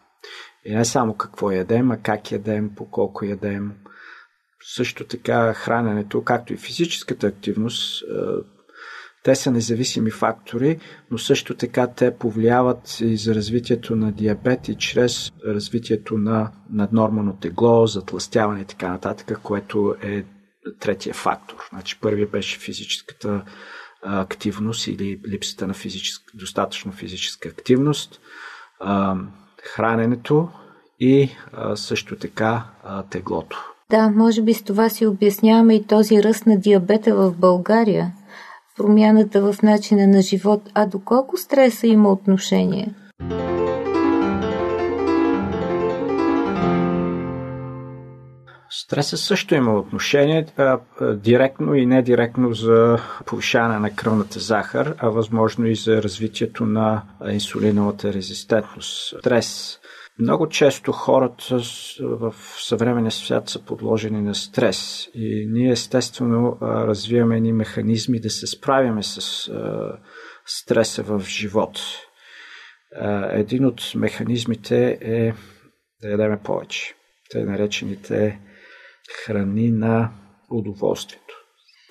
И 0.64 0.75
не 0.75 0.85
само 0.85 1.14
какво 1.14 1.50
ядем, 1.50 1.90
а 1.90 1.97
как 1.97 2.33
ядем, 2.33 2.71
по 2.76 2.90
колко 2.90 3.25
ядем. 3.25 3.73
Също 4.66 5.04
така 5.04 5.54
храненето, 5.54 6.25
както 6.25 6.52
и 6.52 6.56
физическата 6.56 7.26
активност, 7.26 8.04
те 9.23 9.35
са 9.35 9.50
независими 9.50 10.11
фактори, 10.11 10.80
но 11.11 11.18
също 11.18 11.54
така 11.54 11.87
те 11.87 12.18
повлияват 12.18 13.00
и 13.00 13.16
за 13.16 13.35
развитието 13.35 13.97
на 13.97 14.12
диабет 14.12 14.68
и 14.68 14.78
чрез 14.78 15.33
развитието 15.47 16.18
на 16.18 16.52
наднормално 16.71 17.37
тегло, 17.37 17.87
затластяване 17.87 18.61
и 18.61 18.64
така 18.64 18.88
нататък, 18.88 19.38
което 19.42 19.97
е 20.02 20.25
третия 20.80 21.14
фактор. 21.14 21.56
Значи 21.71 21.99
първият 22.00 22.30
беше 22.30 22.59
физическата 22.59 23.44
активност 24.02 24.87
или 24.87 25.21
липсата 25.28 25.66
на 25.66 25.75
физическа, 25.75 26.33
достатъчно 26.35 26.92
физическа 26.92 27.49
активност, 27.49 28.21
храненето 29.62 30.49
и 31.00 31.30
също 31.75 32.16
така 32.16 32.64
теглото. 33.11 33.74
Да, 33.94 34.10
може 34.10 34.42
би 34.42 34.54
с 34.54 34.62
това 34.62 34.88
си 34.88 35.06
обясняваме 35.06 35.74
и 35.74 35.86
този 35.86 36.22
ръст 36.22 36.46
на 36.46 36.58
диабета 36.58 37.14
в 37.14 37.34
България, 37.38 38.12
промяната 38.76 39.52
в 39.52 39.62
начина 39.62 40.06
на 40.06 40.22
живот. 40.22 40.62
А 40.74 40.86
доколко 40.86 41.36
стреса 41.36 41.86
има 41.86 42.12
отношение? 42.12 42.94
Стресът 48.70 49.20
също 49.20 49.54
има 49.54 49.78
отношение 49.78 50.46
а, 50.56 50.78
директно 51.14 51.74
и 51.74 51.86
недиректно 51.86 52.52
за 52.52 52.98
повишаване 53.26 53.78
на 53.78 53.90
кръвната 53.90 54.40
захар, 54.40 54.94
а 54.98 55.08
възможно 55.08 55.66
и 55.66 55.74
за 55.74 56.02
развитието 56.02 56.66
на 56.66 57.02
инсулиновата 57.30 58.12
резистентност. 58.12 59.18
Стрес. 59.18 59.78
Много 60.18 60.49
често 60.49 60.92
хората 60.92 61.61
в 62.00 62.35
съвременния 62.59 63.11
свят 63.11 63.49
са 63.49 63.64
подложени 63.64 64.23
на 64.23 64.35
стрес 64.35 65.09
и 65.14 65.47
ние 65.50 65.71
естествено 65.71 66.59
развиваме 66.62 67.40
ни 67.40 67.52
механизми 67.52 68.21
да 68.21 68.30
се 68.30 68.47
справяме 68.47 69.02
с 69.02 69.50
стреса 70.47 71.02
в 71.02 71.21
живот. 71.21 71.80
Един 73.30 73.66
от 73.66 73.92
механизмите 73.94 74.99
е 75.00 75.33
да 76.02 76.09
ядеме 76.11 76.40
повече. 76.44 76.94
Те 77.30 77.44
наречените 77.44 78.40
храни 79.25 79.71
на 79.71 80.12
удоволствието. 80.50 81.35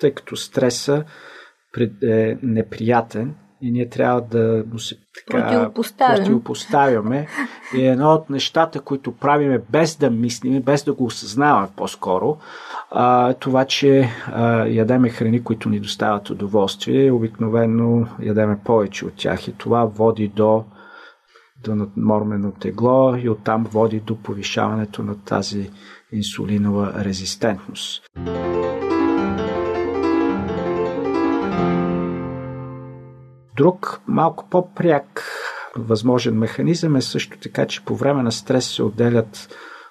Тъй 0.00 0.14
като 0.14 0.36
стреса 0.36 1.04
е 2.02 2.38
неприятен 2.42 3.34
и 3.64 3.70
ние 3.70 3.88
трябва 3.88 4.20
да 4.20 4.64
му 4.72 4.78
се 4.78 4.96
така, 5.30 5.70
противопоставяме. 5.98 7.26
И 7.76 7.86
едно 7.86 8.12
от 8.12 8.30
нещата, 8.30 8.80
които 8.80 9.12
правиме 9.12 9.60
без 9.70 9.96
да 9.96 10.10
мислим, 10.10 10.62
без 10.62 10.84
да 10.84 10.92
го 10.92 11.04
осъзнаваме 11.04 11.68
по-скоро, 11.76 12.36
а, 12.90 13.32
това, 13.32 13.64
че 13.64 14.08
а, 14.26 14.66
ядеме 14.66 15.08
храни, 15.08 15.44
които 15.44 15.68
ни 15.68 15.80
доставят 15.80 16.30
удоволствие, 16.30 17.12
обикновено 17.12 18.06
ядеме 18.22 18.58
повече 18.64 19.06
от 19.06 19.14
тях 19.16 19.48
и 19.48 19.52
това 19.52 19.84
води 19.84 20.28
до 20.28 20.64
до 21.64 21.74
надмормено 21.74 22.52
тегло 22.52 23.16
и 23.16 23.28
оттам 23.28 23.64
води 23.64 24.00
до 24.00 24.16
повишаването 24.16 25.02
на 25.02 25.14
тази 25.24 25.70
инсулинова 26.12 26.92
резистентност. 27.04 28.02
Друг 33.56 34.00
малко 34.06 34.48
по-пряк 34.50 35.22
възможен 35.76 36.38
механизъм 36.38 36.96
е 36.96 37.02
също 37.02 37.38
така, 37.38 37.66
че 37.66 37.84
по 37.84 37.96
време 37.96 38.22
на 38.22 38.32
стрес 38.32 38.66
се 38.66 38.82
отделят 38.82 39.48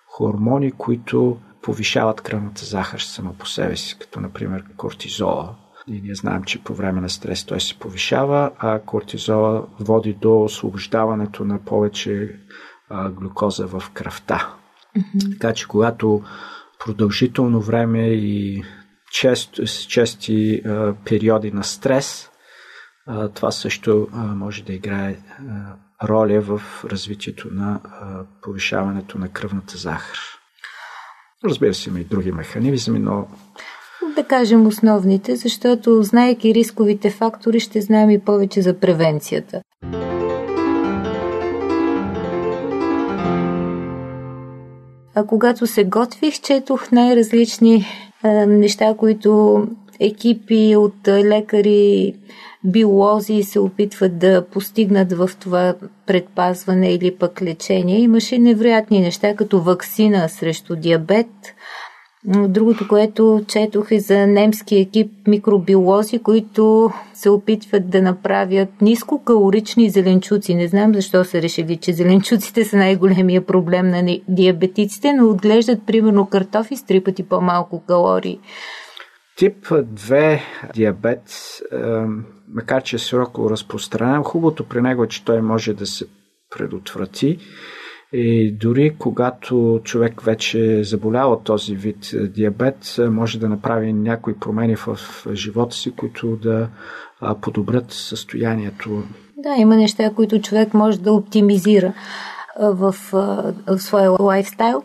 хормони, 0.07 0.71
които 0.71 1.37
повишават 1.61 2.21
кръвната 2.21 2.65
захар 2.65 2.99
само 2.99 3.33
по 3.33 3.45
себе 3.45 3.75
си, 3.75 3.97
като 3.99 4.19
например 4.19 4.63
кортизола. 4.77 5.55
И 5.87 6.01
ние 6.01 6.15
знаем, 6.15 6.43
че 6.43 6.63
по 6.63 6.73
време 6.73 7.01
на 7.01 7.09
стрес 7.09 7.45
той 7.45 7.61
се 7.61 7.79
повишава, 7.79 8.51
а 8.57 8.79
кортизола 8.79 9.67
води 9.79 10.13
до 10.13 10.41
освобождаването 10.41 11.45
на 11.45 11.59
повече 11.65 12.39
а, 12.89 13.09
глюкоза 13.09 13.67
в 13.67 13.83
кръвта. 13.93 14.53
Mm-hmm. 14.97 15.31
Така 15.31 15.53
че 15.53 15.67
когато 15.67 16.23
продължително 16.85 17.61
време 17.61 18.07
и 18.07 18.63
чест, 19.11 19.59
чести 19.89 20.61
а, 20.65 20.93
периоди 21.05 21.51
на 21.51 21.63
стрес, 21.63 22.29
това 23.33 23.51
също 23.51 24.07
може 24.13 24.63
да 24.63 24.73
играе 24.73 25.15
роля 26.03 26.41
в 26.41 26.61
развитието 26.85 27.47
на 27.51 27.79
повишаването 28.41 29.17
на 29.17 29.29
кръвната 29.29 29.77
захар. 29.77 30.19
Разбира 31.45 31.73
се, 31.73 31.89
има 31.89 31.99
и 31.99 32.03
други 32.03 32.31
механизми, 32.31 32.99
но 32.99 33.27
да 34.15 34.23
кажем 34.23 34.67
основните, 34.67 35.35
защото 35.35 36.03
знаеки 36.03 36.53
рисковите 36.53 37.09
фактори, 37.09 37.59
ще 37.59 37.81
знаем 37.81 38.09
и 38.09 38.19
повече 38.19 38.61
за 38.61 38.79
превенцията. 38.79 39.61
А 45.15 45.25
когато 45.27 45.67
се 45.67 45.83
готвих, 45.83 46.41
четох 46.41 46.91
най-различни 46.91 47.85
а, 48.23 48.29
неща, 48.45 48.95
които 48.97 49.61
екипи 49.99 50.75
от 50.75 51.07
лекари, 51.07 52.13
биолози 52.63 53.43
се 53.43 53.59
опитват 53.59 54.19
да 54.19 54.45
постигнат 54.51 55.13
в 55.13 55.29
това 55.39 55.73
предпазване 56.05 56.93
или 56.93 57.15
пък 57.15 57.41
лечение. 57.41 57.99
Имаше 57.99 58.39
невероятни 58.39 58.99
неща, 58.99 59.35
като 59.35 59.61
вакцина 59.61 60.29
срещу 60.29 60.75
диабет– 60.75 61.27
Другото, 62.25 62.87
което 62.87 63.41
четох 63.47 63.91
е 63.91 63.99
за 63.99 64.27
немски 64.27 64.75
екип 64.75 65.11
микробиолози, 65.27 66.19
които 66.19 66.91
се 67.13 67.29
опитват 67.29 67.89
да 67.89 68.01
направят 68.01 68.69
нискокалорични 68.81 69.89
зеленчуци. 69.89 70.55
Не 70.55 70.67
знам 70.67 70.93
защо 70.93 71.23
са 71.23 71.41
решили, 71.41 71.77
че 71.77 71.93
зеленчуците 71.93 72.65
са 72.65 72.77
най-големия 72.77 73.45
проблем 73.45 73.89
на 73.89 74.17
диабетиците, 74.27 75.13
но 75.13 75.29
отглеждат 75.29 75.85
примерно 75.87 76.25
картофи 76.25 76.77
с 76.77 76.83
три 76.83 77.03
пъти 77.03 77.23
по-малко 77.23 77.83
калории. 77.87 78.39
Тип 79.37 79.65
2 79.65 80.41
диабет, 80.73 81.21
макар 82.47 82.83
че 82.83 82.95
е 82.95 82.99
широко 82.99 83.49
разпространен, 83.49 84.23
хубавото 84.23 84.63
при 84.63 84.81
него 84.81 85.03
е, 85.03 85.07
че 85.07 85.25
той 85.25 85.41
може 85.41 85.73
да 85.73 85.85
се 85.85 86.05
предотврати 86.49 87.37
и 88.13 88.51
дори 88.51 88.95
когато 88.99 89.81
човек 89.83 90.21
вече 90.21 90.79
е 90.79 90.83
заболял 90.83 91.31
от 91.31 91.43
този 91.43 91.75
вид 91.75 92.11
диабет, 92.33 92.95
може 92.99 93.39
да 93.39 93.49
направи 93.49 93.93
някои 93.93 94.39
промени 94.39 94.75
в 94.75 94.97
живота 95.33 95.75
си, 95.75 95.95
които 95.95 96.35
да 96.35 96.69
подобрят 97.41 97.91
състоянието. 97.91 99.03
Да, 99.37 99.55
има 99.57 99.75
неща, 99.75 100.11
които 100.15 100.41
човек 100.41 100.73
може 100.73 100.99
да 100.99 101.13
оптимизира 101.13 101.93
в, 102.59 102.95
в 103.67 103.79
своя 103.79 104.11
лайфстайл. 104.11 104.83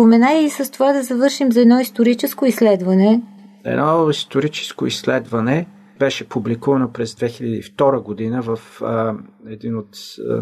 Споменай 0.00 0.44
и 0.44 0.50
с 0.50 0.70
това 0.70 0.92
да 0.92 1.02
завършим 1.02 1.52
за 1.52 1.60
едно 1.60 1.80
историческо 1.80 2.46
изследване. 2.46 3.22
Едно 3.64 4.10
историческо 4.10 4.86
изследване 4.86 5.66
беше 5.98 6.28
публикувано 6.28 6.92
през 6.92 7.14
2002 7.14 8.02
година 8.02 8.42
в 8.42 8.58
а, 8.82 9.14
един 9.48 9.78
от 9.78 9.88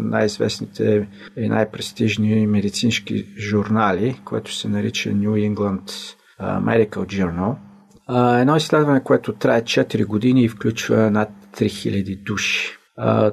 най-известните 0.01 1.07
и 1.37 1.49
най-престижни 1.49 2.47
медицински 2.47 3.25
журнали, 3.37 4.21
което 4.25 4.53
се 4.53 4.67
нарича 4.67 5.09
New 5.09 5.53
England 5.53 5.91
Medical 6.41 7.05
Journal. 7.05 7.55
А, 8.07 8.39
едно 8.39 8.55
изследване, 8.55 9.03
което 9.03 9.33
трае 9.33 9.61
4 9.61 10.05
години 10.05 10.43
и 10.43 10.49
включва 10.49 11.11
над 11.11 11.29
3000 11.57 12.23
души. 12.23 12.78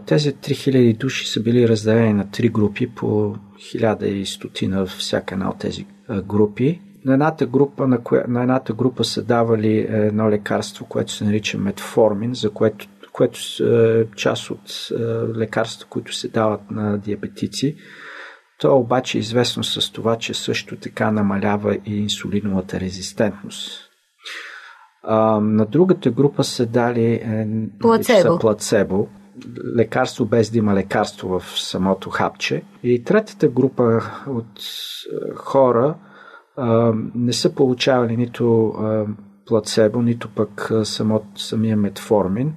Тези 0.07 0.33
3000 0.33 0.97
души 0.97 1.29
са 1.29 1.43
били 1.43 1.69
разделени 1.69 2.13
на 2.13 2.31
три 2.31 2.49
групи 2.49 2.87
по 2.95 3.37
1100 3.75 4.67
на 4.67 4.87
всяка 4.87 5.35
една 5.35 5.51
от 5.51 5.59
тези 5.59 5.87
групи 6.11 6.81
на 7.07 7.13
едната 7.13 7.47
група, 7.47 7.87
на, 7.87 8.03
кое, 8.03 8.25
на 8.29 8.43
едната 8.43 8.73
група 8.73 9.05
са 9.05 9.23
давали 9.23 9.79
едно 9.91 10.31
лекарство, 10.31 10.87
което 10.87 11.13
се 11.13 11.25
нарича 11.25 11.59
метформин, 11.59 12.35
за 12.35 12.51
което, 12.51 12.87
което 13.13 13.39
е 13.65 14.07
част 14.17 14.51
от 14.51 14.89
е, 14.91 15.03
лекарства, 15.39 15.89
които 15.89 16.15
се 16.15 16.29
дават 16.29 16.71
на 16.71 16.99
диабетици. 16.99 17.77
То 18.61 18.77
обаче 18.77 19.19
е 19.19 19.21
известно 19.21 19.65
с 19.65 19.93
това, 19.93 20.17
че 20.19 20.35
също 20.35 20.77
така 20.77 21.11
намалява 21.11 21.79
и 21.87 21.97
инсулиновата 21.97 22.81
резистентност. 22.81 23.91
А, 25.03 25.41
на 25.41 25.67
другата 25.67 26.11
група 26.11 26.45
са 26.45 26.67
дали 26.67 27.05
е, 27.05 27.49
плацебо. 27.81 28.39
плацебо, 28.39 29.09
лекарство 29.77 30.25
без 30.25 30.51
да 30.51 30.59
има 30.59 30.75
лекарство 30.75 31.41
в 31.41 31.61
самото 31.61 32.11
хапче. 32.11 32.63
И 32.83 33.05
третата 33.05 33.49
група 33.49 34.01
от 34.29 34.61
е, 34.61 35.35
хора 35.35 35.95
не 37.15 37.33
са 37.33 37.55
получавали 37.55 38.17
нито 38.17 38.75
плацебо, 39.47 40.03
нито 40.03 40.29
пък 40.29 40.73
само, 40.85 41.23
самия 41.37 41.77
метформин. 41.77 42.53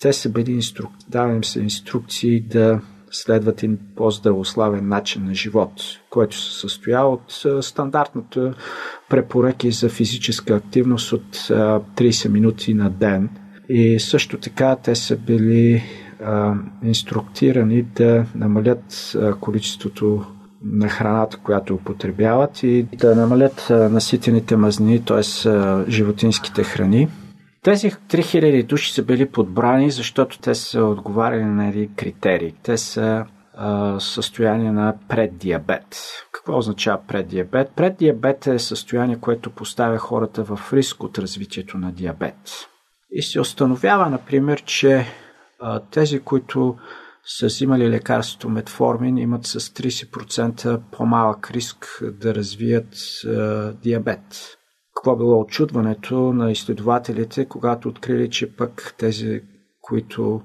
Те 0.00 0.12
са 0.12 0.28
били 0.28 0.52
инструк... 0.52 0.90
давани 1.08 1.44
се 1.44 1.60
инструкции 1.60 2.40
да 2.40 2.80
следват 3.10 3.62
един 3.62 3.78
по-здравославен 3.96 4.88
начин 4.88 5.24
на 5.24 5.34
живот, 5.34 5.72
който 6.10 6.36
се 6.36 6.60
състоява 6.60 7.08
от 7.08 7.64
стандартната 7.64 8.54
препоръки 9.10 9.70
за 9.70 9.88
физическа 9.88 10.54
активност 10.54 11.12
от 11.12 11.36
30 11.36 12.28
минути 12.28 12.74
на 12.74 12.90
ден. 12.90 13.30
И 13.68 14.00
също 14.00 14.38
така 14.38 14.76
те 14.76 14.94
са 14.94 15.16
били 15.16 15.82
а, 16.24 16.54
инструктирани 16.82 17.82
да 17.82 18.24
намалят 18.34 19.16
а, 19.16 19.34
количеството 19.34 20.24
на 20.64 20.88
храната, 20.88 21.36
която 21.36 21.74
употребяват 21.74 22.62
и 22.62 22.82
да 22.82 23.16
намалят 23.16 23.66
наситените 23.70 24.56
мазнини, 24.56 25.04
т.е. 25.04 25.50
животинските 25.90 26.64
храни. 26.64 27.08
Тези 27.62 27.90
3000 27.90 28.66
души 28.66 28.92
са 28.92 29.02
били 29.02 29.26
подбрани, 29.26 29.90
защото 29.90 30.38
те 30.38 30.54
са 30.54 30.84
отговаряли 30.84 31.44
на 31.44 31.68
един 31.68 31.94
критерий. 31.96 32.52
Те 32.62 32.76
са 32.76 33.24
състояние 33.98 34.72
на 34.72 34.94
преддиабет. 35.08 35.96
Какво 36.32 36.58
означава 36.58 37.00
преддиабет? 37.08 37.70
Преддиабет 37.76 38.46
е 38.46 38.58
състояние, 38.58 39.16
което 39.20 39.50
поставя 39.50 39.98
хората 39.98 40.44
в 40.44 40.72
риск 40.72 41.02
от 41.02 41.18
развитието 41.18 41.78
на 41.78 41.92
диабет. 41.92 42.36
И 43.10 43.22
се 43.22 43.40
установява, 43.40 44.10
например, 44.10 44.62
че 44.62 45.06
тези, 45.90 46.20
които 46.20 46.76
са 47.24 47.46
взимали 47.46 47.90
лекарството 47.90 48.48
метформин, 48.48 49.18
имат 49.18 49.46
с 49.46 49.60
30% 49.60 50.80
по-малък 50.92 51.50
риск 51.50 52.02
да 52.20 52.34
развият 52.34 52.96
диабет. 53.82 54.56
Какво 54.94 55.16
било 55.16 55.40
очудването 55.40 56.32
на 56.32 56.50
изследователите, 56.50 57.44
когато 57.44 57.88
открили, 57.88 58.30
че 58.30 58.56
пък 58.56 58.94
тези, 58.98 59.40
които 59.80 60.40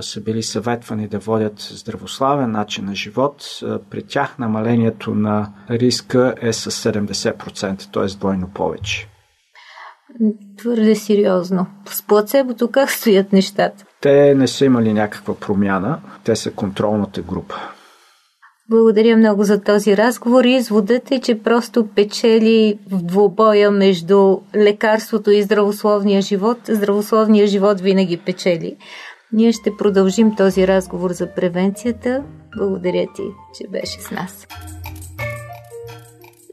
са 0.00 0.20
били 0.20 0.42
съветвани 0.42 1.08
да 1.08 1.18
водят 1.18 1.58
здравославен 1.58 2.50
начин 2.50 2.84
на 2.84 2.94
живот, 2.94 3.60
при 3.90 4.02
тях 4.02 4.38
намалението 4.38 5.14
на 5.14 5.52
риска 5.70 6.34
е 6.40 6.52
с 6.52 6.92
70%, 6.92 7.92
т.е. 7.92 8.18
двойно 8.18 8.50
повече. 8.54 9.08
Твърде 10.58 10.94
сериозно. 10.94 11.66
С 11.86 12.06
плацебото 12.06 12.70
как 12.70 12.90
стоят 12.90 13.32
нещата? 13.32 13.84
Те 14.00 14.34
не 14.34 14.48
са 14.48 14.64
имали 14.64 14.92
някаква 14.92 15.34
промяна. 15.34 16.00
Те 16.24 16.36
са 16.36 16.50
контролната 16.50 17.22
група. 17.22 17.54
Благодаря 18.70 19.16
много 19.16 19.44
за 19.44 19.62
този 19.62 19.96
разговор. 19.96 20.44
Изводът 20.44 21.10
е, 21.10 21.20
че 21.20 21.42
просто 21.42 21.86
печели 21.86 22.78
в 22.90 23.02
двобоя 23.02 23.70
между 23.70 24.38
лекарството 24.56 25.30
и 25.30 25.42
здравословния 25.42 26.22
живот. 26.22 26.58
Здравословния 26.68 27.46
живот 27.46 27.80
винаги 27.80 28.16
печели. 28.16 28.76
Ние 29.32 29.52
ще 29.52 29.76
продължим 29.78 30.36
този 30.36 30.68
разговор 30.68 31.10
за 31.10 31.26
превенцията. 31.34 32.22
Благодаря 32.56 33.06
ти, 33.14 33.22
че 33.54 33.68
беше 33.70 34.00
с 34.00 34.10
нас. 34.10 34.46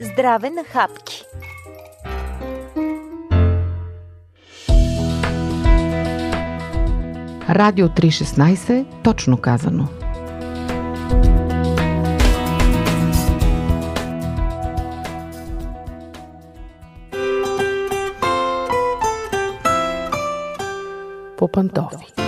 Здраве 0.02 0.50
на 0.50 0.64
хапки! 0.64 1.24
Радио 7.50 7.88
316, 7.88 8.86
точно 9.04 9.38
казано. 9.38 9.88
По 21.38 21.48
пантофи. 21.48 22.27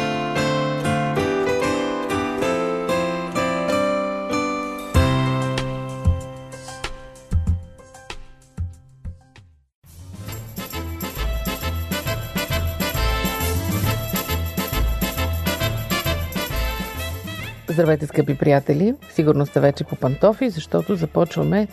Здравейте, 17.80 18.08
скъпи 18.08 18.38
приятели! 18.38 18.96
Сигурно 19.12 19.46
сте 19.46 19.60
вече 19.60 19.84
по 19.84 19.96
пантофи, 19.96 20.50
защото 20.50 20.96
започваме 20.96 21.68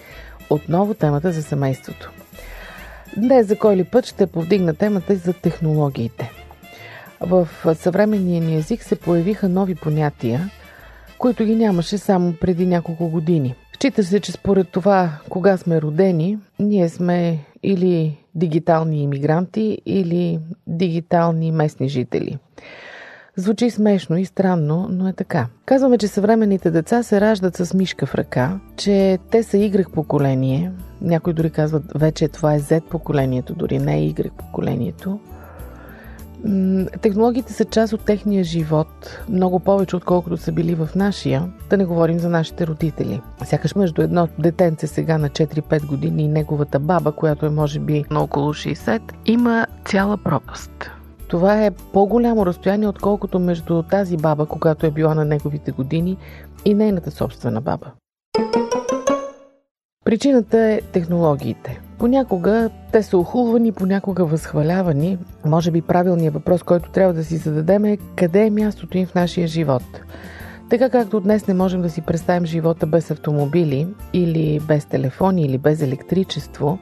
отново 0.50 0.94
темата 0.94 1.32
за 1.32 1.42
семейството. 1.42 2.12
Днес 3.16 3.46
за 3.46 3.58
кой 3.58 3.76
ли 3.76 3.84
път 3.84 4.06
ще 4.06 4.26
повдигна 4.26 4.74
темата 4.74 5.16
за 5.16 5.32
технологиите. 5.32 6.30
В 7.20 7.48
съвременния 7.74 8.42
ни 8.42 8.56
език 8.56 8.82
се 8.82 8.96
появиха 8.96 9.48
нови 9.48 9.74
понятия, 9.74 10.50
които 11.18 11.44
ги 11.44 11.54
нямаше 11.54 11.98
само 11.98 12.34
преди 12.40 12.66
няколко 12.66 13.08
години. 13.08 13.54
Счита 13.76 14.04
се, 14.04 14.20
че 14.20 14.32
според 14.32 14.68
това, 14.68 15.10
кога 15.28 15.56
сме 15.56 15.80
родени, 15.82 16.38
ние 16.58 16.88
сме 16.88 17.38
или 17.62 18.18
дигитални 18.34 19.02
иммигранти, 19.02 19.78
или 19.86 20.40
дигитални 20.66 21.52
местни 21.52 21.88
жители– 21.88 22.38
Звучи 23.38 23.70
смешно 23.70 24.16
и 24.16 24.24
странно, 24.24 24.88
но 24.90 25.08
е 25.08 25.12
така. 25.12 25.46
Казваме, 25.64 25.98
че 25.98 26.08
съвременните 26.08 26.70
деца 26.70 27.02
се 27.02 27.20
раждат 27.20 27.56
с 27.56 27.74
мишка 27.74 28.06
в 28.06 28.14
ръка, 28.14 28.58
че 28.76 29.18
те 29.30 29.42
са 29.42 29.56
Y 29.56 29.90
поколение. 29.92 30.72
Някои 31.02 31.32
дори 31.32 31.50
казват, 31.50 31.82
вече 31.94 32.28
това 32.28 32.54
е 32.54 32.60
Z 32.60 32.80
поколението, 32.80 33.54
дори 33.54 33.78
не 33.78 33.98
е 33.98 34.12
Y 34.12 34.30
поколението. 34.30 35.20
Технологиите 37.00 37.52
са 37.52 37.64
част 37.64 37.92
от 37.92 38.04
техния 38.04 38.44
живот, 38.44 39.18
много 39.28 39.60
повече 39.60 39.96
отколкото 39.96 40.36
са 40.36 40.52
били 40.52 40.74
в 40.74 40.88
нашия, 40.96 41.52
да 41.70 41.76
не 41.76 41.84
говорим 41.84 42.18
за 42.18 42.28
нашите 42.28 42.66
родители. 42.66 43.20
Сякаш 43.44 43.74
между 43.74 44.02
едно 44.02 44.28
детенце 44.38 44.86
сега 44.86 45.18
на 45.18 45.28
4-5 45.30 45.86
години 45.86 46.22
и 46.22 46.28
неговата 46.28 46.78
баба, 46.78 47.12
която 47.12 47.46
е 47.46 47.50
може 47.50 47.80
би 47.80 48.04
на 48.10 48.20
около 48.20 48.54
60, 48.54 49.00
има 49.26 49.66
цяла 49.84 50.16
пропаст. 50.16 50.90
Това 51.28 51.64
е 51.64 51.70
по-голямо 51.70 52.46
разстояние, 52.46 52.88
отколкото 52.88 53.38
между 53.38 53.82
тази 53.82 54.16
баба, 54.16 54.46
когато 54.46 54.86
е 54.86 54.90
била 54.90 55.14
на 55.14 55.24
неговите 55.24 55.70
години, 55.72 56.16
и 56.64 56.74
нейната 56.74 57.10
собствена 57.10 57.60
баба. 57.60 57.86
Причината 60.04 60.58
е 60.58 60.80
технологиите. 60.92 61.80
Понякога 61.98 62.70
те 62.92 63.02
са 63.02 63.18
охулвани, 63.18 63.72
понякога 63.72 64.24
възхвалявани. 64.24 65.18
Може 65.44 65.70
би 65.70 65.82
правилният 65.82 66.34
въпрос, 66.34 66.62
който 66.62 66.90
трябва 66.90 67.14
да 67.14 67.24
си 67.24 67.36
зададем 67.36 67.84
е 67.84 67.98
къде 68.16 68.46
е 68.46 68.50
мястото 68.50 68.98
им 68.98 69.06
в 69.06 69.14
нашия 69.14 69.46
живот. 69.46 69.82
Така 70.70 70.90
както 70.90 71.20
днес 71.20 71.46
не 71.46 71.54
можем 71.54 71.82
да 71.82 71.90
си 71.90 72.00
представим 72.00 72.46
живота 72.46 72.86
без 72.86 73.10
автомобили 73.10 73.86
или 74.12 74.60
без 74.68 74.84
телефони 74.84 75.42
или 75.42 75.58
без 75.58 75.82
електричество, 75.82 76.78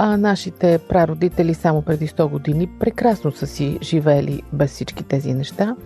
а 0.00 0.16
нашите 0.16 0.78
прародители 0.88 1.54
само 1.54 1.82
преди 1.82 2.08
100 2.08 2.30
години 2.30 2.68
прекрасно 2.80 3.32
са 3.32 3.46
си 3.46 3.78
живели 3.82 4.42
без 4.52 4.70
всички 4.70 5.04
тези 5.04 5.34
неща. 5.34 5.76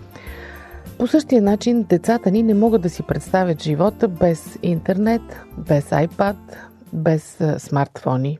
По 0.97 1.07
същия 1.07 1.41
начин 1.41 1.83
децата 1.83 2.31
ни 2.31 2.43
не 2.43 2.53
могат 2.53 2.81
да 2.81 2.89
си 2.89 3.03
представят 3.03 3.63
живота 3.63 4.07
без 4.07 4.59
интернет, 4.63 5.21
без 5.57 5.89
iPad, 5.89 6.35
без 6.93 7.39
смартфони. 7.57 8.39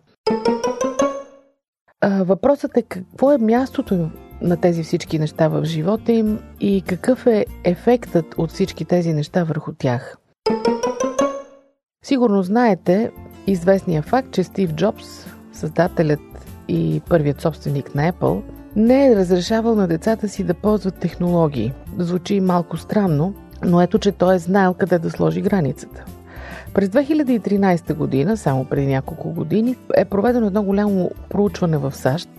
Въпросът 2.19 2.77
е 2.77 2.81
какво 2.81 3.31
е 3.31 3.37
мястото 3.37 4.09
на 4.41 4.57
тези 4.57 4.83
всички 4.83 5.19
неща 5.19 5.47
в 5.47 5.65
живота 5.65 6.11
им 6.11 6.39
и 6.59 6.83
какъв 6.87 7.27
е 7.27 7.45
ефектът 7.63 8.25
от 8.37 8.51
всички 8.51 8.85
тези 8.85 9.13
неща 9.13 9.43
върху 9.43 9.71
тях. 9.77 10.17
Сигурно 12.05 12.43
знаете 12.43 13.11
известния 13.47 14.01
факт, 14.01 14.31
че 14.31 14.43
Стив 14.43 14.73
Джобс, 14.73 15.25
създателят 15.53 16.19
и 16.67 17.01
първият 17.09 17.41
собственик 17.41 17.95
на 17.95 18.11
Apple, 18.11 18.41
не 18.75 19.07
е 19.07 19.15
разрешавал 19.15 19.75
на 19.75 19.87
децата 19.87 20.29
си 20.29 20.43
да 20.43 20.53
ползват 20.53 20.95
технологии. 20.95 21.73
Звучи 21.97 22.39
малко 22.39 22.77
странно, 22.77 23.33
но 23.65 23.81
ето, 23.81 23.99
че 23.99 24.11
той 24.11 24.35
е 24.35 24.39
знаел 24.39 24.73
къде 24.73 24.99
да 24.99 25.09
сложи 25.09 25.41
границата. 25.41 26.05
През 26.73 26.89
2013 26.89 27.93
година, 27.93 28.37
само 28.37 28.65
преди 28.65 28.87
няколко 28.87 29.29
години, 29.29 29.75
е 29.95 30.05
проведено 30.05 30.47
едно 30.47 30.63
голямо 30.63 31.11
проучване 31.29 31.77
в 31.77 31.91
САЩ, 31.95 32.29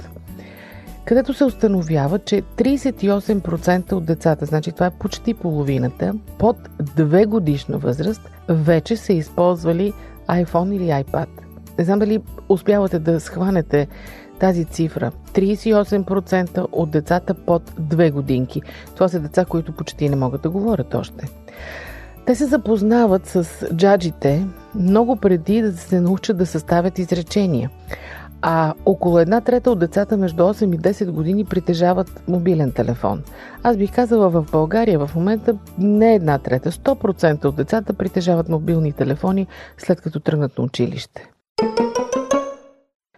където 1.04 1.34
се 1.34 1.44
установява, 1.44 2.18
че 2.18 2.42
38% 2.42 3.92
от 3.92 4.04
децата, 4.04 4.46
значи 4.46 4.72
това 4.72 4.86
е 4.86 4.90
почти 4.90 5.34
половината, 5.34 6.14
под 6.38 6.56
2 6.82 7.26
годишна 7.26 7.78
възраст, 7.78 8.30
вече 8.48 8.96
са 8.96 9.12
използвали 9.12 9.92
iPhone 10.28 10.74
или 10.74 11.04
iPad. 11.04 11.43
Не 11.78 11.84
знам 11.84 11.98
дали 11.98 12.22
успявате 12.48 12.98
да 12.98 13.20
схванете 13.20 13.88
тази 14.38 14.64
цифра. 14.64 15.12
38% 15.32 16.66
от 16.72 16.90
децата 16.90 17.34
под 17.34 17.70
2 17.70 18.12
годинки. 18.12 18.62
Това 18.94 19.08
са 19.08 19.20
деца, 19.20 19.44
които 19.44 19.72
почти 19.72 20.08
не 20.08 20.16
могат 20.16 20.42
да 20.42 20.50
говорят 20.50 20.94
още. 20.94 21.28
Те 22.26 22.34
се 22.34 22.46
запознават 22.46 23.26
с 23.26 23.66
джаджите 23.74 24.46
много 24.74 25.16
преди 25.16 25.62
да 25.62 25.72
се 25.72 26.00
научат 26.00 26.36
да 26.36 26.46
съставят 26.46 26.98
изречения. 26.98 27.70
А 28.42 28.74
около 28.86 29.18
една 29.18 29.40
трета 29.40 29.70
от 29.70 29.78
децата 29.78 30.16
между 30.16 30.42
8 30.42 30.74
и 30.74 30.78
10 30.78 31.10
години 31.10 31.44
притежават 31.44 32.22
мобилен 32.28 32.72
телефон. 32.72 33.22
Аз 33.62 33.76
бих 33.76 33.94
казала 33.94 34.30
в 34.30 34.46
България 34.52 35.06
в 35.06 35.14
момента 35.14 35.56
не 35.78 36.14
една 36.14 36.38
трета, 36.38 36.72
100% 36.72 37.44
от 37.44 37.56
децата 37.56 37.94
притежават 37.94 38.48
мобилни 38.48 38.92
телефони 38.92 39.46
след 39.78 40.00
като 40.00 40.20
тръгнат 40.20 40.58
на 40.58 40.64
училище. 40.64 41.33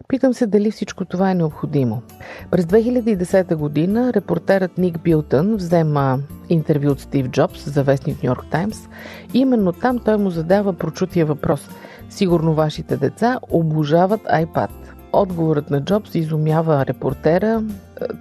Питам 0.08 0.34
се 0.34 0.46
дали 0.46 0.70
всичко 0.70 1.04
това 1.04 1.30
е 1.30 1.34
необходимо. 1.34 2.02
През 2.50 2.64
2010 2.64 3.54
година 3.54 4.12
репортерът 4.12 4.78
Ник 4.78 4.98
Билтън 4.98 5.56
взема 5.56 6.18
интервю 6.48 6.90
от 6.90 7.00
Стив 7.00 7.28
Джобс 7.28 7.70
за 7.70 7.82
вестник 7.82 8.22
Нью 8.22 8.28
Йорк 8.28 8.44
Таймс. 8.50 8.88
Именно 9.34 9.72
там 9.72 9.98
той 9.98 10.16
му 10.16 10.30
задава 10.30 10.72
прочутия 10.72 11.26
въпрос. 11.26 11.68
Сигурно 12.10 12.54
вашите 12.54 12.96
деца 12.96 13.38
обожават 13.50 14.20
iPad. 14.20 14.70
Отговорът 15.12 15.70
на 15.70 15.84
Джобс 15.84 16.14
изумява 16.14 16.86
репортера, 16.86 17.62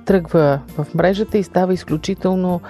тръгва 0.05 0.59
в 0.77 0.87
мрежата 0.95 1.37
и 1.37 1.43
става 1.43 1.73
изключително 1.73 2.61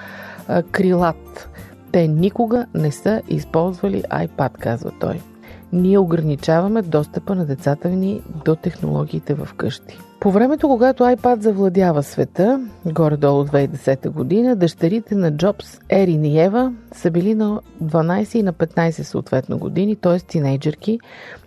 крилат. 0.71 1.49
Те 1.91 2.07
никога 2.07 2.65
не 2.73 2.91
са 2.91 3.21
използвали 3.27 4.03
iPad, 4.03 4.51
казва 4.51 4.91
той 4.99 5.21
ние 5.73 5.99
ограничаваме 5.99 6.81
достъпа 6.81 7.35
на 7.35 7.45
децата 7.45 7.89
ни 7.89 8.21
до 8.45 8.55
технологиите 8.55 9.33
в 9.33 9.49
къщи. 9.57 9.99
По 10.19 10.31
времето, 10.31 10.67
когато 10.67 11.03
iPad 11.03 11.39
завладява 11.39 12.03
света, 12.03 12.67
горе-долу 12.85 13.45
2010 13.45 14.09
година, 14.09 14.55
дъщерите 14.55 15.15
на 15.15 15.37
Джобс, 15.37 15.79
Ерин 15.89 16.25
и 16.25 16.39
Ева, 16.39 16.73
са 16.91 17.11
били 17.11 17.35
на 17.35 17.61
12 17.83 18.35
и 18.35 18.43
на 18.43 18.53
15 18.53 18.89
съответно 19.01 19.57
години, 19.57 19.95
т.е. 19.95 20.19
тинейджърки. 20.19 20.99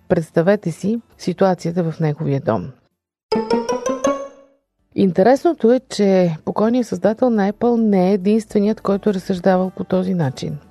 Представете 0.08 0.70
си 0.70 1.00
ситуацията 1.18 1.82
в 1.90 2.00
неговия 2.00 2.40
дом. 2.40 2.70
Интересното 4.94 5.72
е, 5.72 5.80
че 5.88 6.36
покойният 6.44 6.86
създател 6.86 7.30
на 7.30 7.52
Apple 7.52 7.80
не 7.80 8.10
е 8.10 8.14
единственият, 8.14 8.80
който 8.80 9.10
е 9.10 9.14
разсъждавал 9.14 9.70
по 9.70 9.84
този 9.84 10.14
начин– 10.14 10.58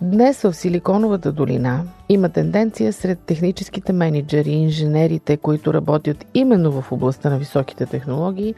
Днес 0.00 0.42
в 0.42 0.54
Силиконовата 0.54 1.32
долина 1.32 1.82
има 2.08 2.28
тенденция 2.28 2.92
сред 2.92 3.18
техническите 3.18 3.92
менеджери 3.92 4.50
и 4.50 4.62
инженерите, 4.62 5.36
които 5.36 5.74
работят 5.74 6.24
именно 6.34 6.72
в 6.72 6.92
областта 6.92 7.30
на 7.30 7.38
високите 7.38 7.86
технологии, 7.86 8.54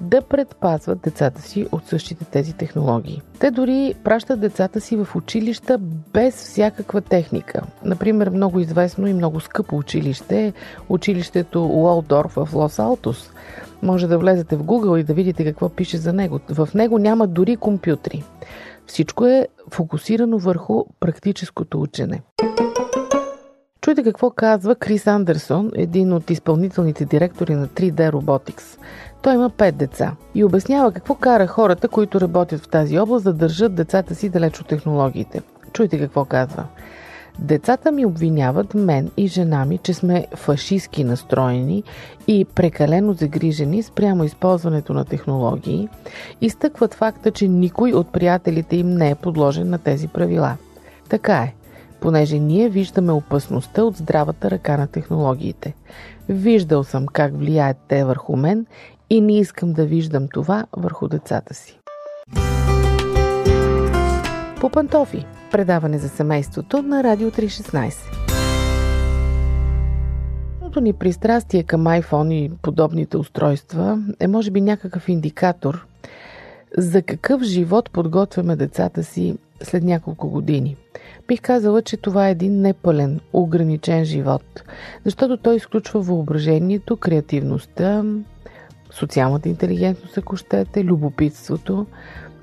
да 0.00 0.22
предпазват 0.22 1.00
децата 1.00 1.42
си 1.42 1.66
от 1.72 1.86
същите 1.86 2.24
тези 2.24 2.52
технологии. 2.52 3.22
Те 3.40 3.50
дори 3.50 3.94
пращат 4.04 4.40
децата 4.40 4.80
си 4.80 4.96
в 4.96 5.16
училища 5.16 5.78
без 6.12 6.34
всякаква 6.34 7.00
техника. 7.00 7.62
Например, 7.84 8.30
много 8.30 8.60
известно 8.60 9.06
и 9.06 9.14
много 9.14 9.40
скъпо 9.40 9.76
училище 9.76 10.46
е 10.46 10.52
училището 10.88 11.66
Уолдорф 11.66 12.32
в 12.32 12.48
Лос 12.54 12.78
Алтос. 12.78 13.30
Може 13.82 14.06
да 14.06 14.18
влезете 14.18 14.56
в 14.56 14.64
Google 14.64 15.00
и 15.00 15.04
да 15.04 15.14
видите 15.14 15.44
какво 15.44 15.68
пише 15.68 15.96
за 15.96 16.12
него. 16.12 16.40
В 16.48 16.68
него 16.74 16.98
няма 16.98 17.26
дори 17.26 17.56
компютри. 17.56 18.24
Всичко 18.90 19.26
е 19.26 19.46
фокусирано 19.70 20.38
върху 20.38 20.84
практическото 21.00 21.80
учене. 21.80 22.22
Чуйте 23.80 24.02
какво 24.02 24.30
казва 24.30 24.74
Крис 24.74 25.06
Андерсон, 25.06 25.70
един 25.74 26.12
от 26.12 26.30
изпълнителните 26.30 27.04
директори 27.04 27.54
на 27.54 27.68
3D 27.68 28.10
Robotics. 28.10 28.78
Той 29.22 29.34
има 29.34 29.50
пет 29.50 29.76
деца 29.76 30.16
и 30.34 30.44
обяснява 30.44 30.92
какво 30.92 31.14
кара 31.14 31.46
хората, 31.46 31.88
които 31.88 32.20
работят 32.20 32.60
в 32.60 32.68
тази 32.68 32.98
област, 32.98 33.24
да 33.24 33.32
държат 33.32 33.74
децата 33.74 34.14
си 34.14 34.28
далеч 34.28 34.60
от 34.60 34.66
технологиите. 34.66 35.42
Чуйте 35.72 35.98
какво 35.98 36.24
казва. 36.24 36.64
Децата 37.40 37.92
ми 37.92 38.06
обвиняват 38.06 38.74
мен 38.74 39.10
и 39.16 39.26
жена 39.26 39.64
ми, 39.64 39.78
че 39.78 39.94
сме 39.94 40.26
фашистски 40.34 41.04
настроени 41.04 41.82
и 42.26 42.44
прекалено 42.44 43.12
загрижени 43.12 43.82
спрямо 43.82 44.24
използването 44.24 44.92
на 44.92 45.04
технологии. 45.04 45.88
Изтъкват 46.40 46.94
факта, 46.94 47.30
че 47.30 47.48
никой 47.48 47.92
от 47.92 48.12
приятелите 48.12 48.76
им 48.76 48.90
не 48.90 49.10
е 49.10 49.14
подложен 49.14 49.70
на 49.70 49.78
тези 49.78 50.08
правила. 50.08 50.56
Така 51.08 51.36
е, 51.36 51.54
понеже 52.00 52.38
ние 52.38 52.68
виждаме 52.68 53.12
опасността 53.12 53.84
от 53.84 53.96
здравата 53.96 54.50
ръка 54.50 54.76
на 54.76 54.86
технологиите. 54.86 55.74
Виждал 56.28 56.84
съм 56.84 57.06
как 57.06 57.36
влияят 57.36 57.76
те 57.88 58.04
върху 58.04 58.36
мен 58.36 58.66
и 59.10 59.20
не 59.20 59.38
искам 59.38 59.72
да 59.72 59.84
виждам 59.84 60.28
това 60.28 60.66
върху 60.76 61.08
децата 61.08 61.54
си. 61.54 61.78
По 64.60 64.70
пантофи– 64.70 65.26
Предаване 65.50 65.98
за 65.98 66.08
семейството 66.08 66.82
на 66.82 67.04
Радио 67.04 67.30
316. 67.30 68.20
Основното 70.52 70.80
ни 70.80 70.92
пристрастие 70.92 71.62
към 71.62 71.84
iPhone 71.84 72.32
и 72.32 72.50
подобните 72.62 73.16
устройства 73.16 74.02
е 74.20 74.28
може 74.28 74.50
би 74.50 74.60
някакъв 74.60 75.08
индикатор 75.08 75.86
за 76.78 77.02
какъв 77.02 77.42
живот 77.42 77.90
подготвяме 77.90 78.56
децата 78.56 79.04
си 79.04 79.38
след 79.62 79.84
няколко 79.84 80.30
години. 80.30 80.76
Бих 81.28 81.40
казала, 81.40 81.82
че 81.82 81.96
това 81.96 82.28
е 82.28 82.30
един 82.30 82.60
непълен, 82.60 83.20
ограничен 83.32 84.04
живот, 84.04 84.62
защото 85.04 85.36
той 85.36 85.56
изключва 85.56 86.00
въображението, 86.00 86.96
креативността, 86.96 88.04
социалната 88.90 89.48
интелигентност, 89.48 90.18
ако 90.18 90.36
щете, 90.36 90.84
любопитството, 90.84 91.86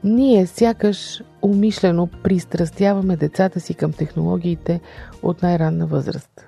ние 0.03 0.45
сякаш 0.45 1.23
умишлено 1.41 2.07
пристрастяваме 2.23 3.15
децата 3.15 3.59
си 3.59 3.73
към 3.73 3.93
технологиите 3.93 4.79
от 5.23 5.41
най-ранна 5.41 5.85
възраст. 5.85 6.47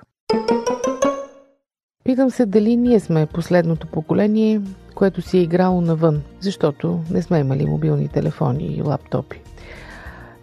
Питам 2.04 2.30
се 2.30 2.46
дали 2.46 2.76
ние 2.76 3.00
сме 3.00 3.26
последното 3.26 3.86
поколение, 3.86 4.60
което 4.94 5.22
си 5.22 5.38
е 5.38 5.42
играло 5.42 5.80
навън, 5.80 6.22
защото 6.40 7.00
не 7.10 7.22
сме 7.22 7.38
имали 7.38 7.66
мобилни 7.66 8.08
телефони 8.08 8.66
и 8.66 8.82
лаптопи. 8.82 9.40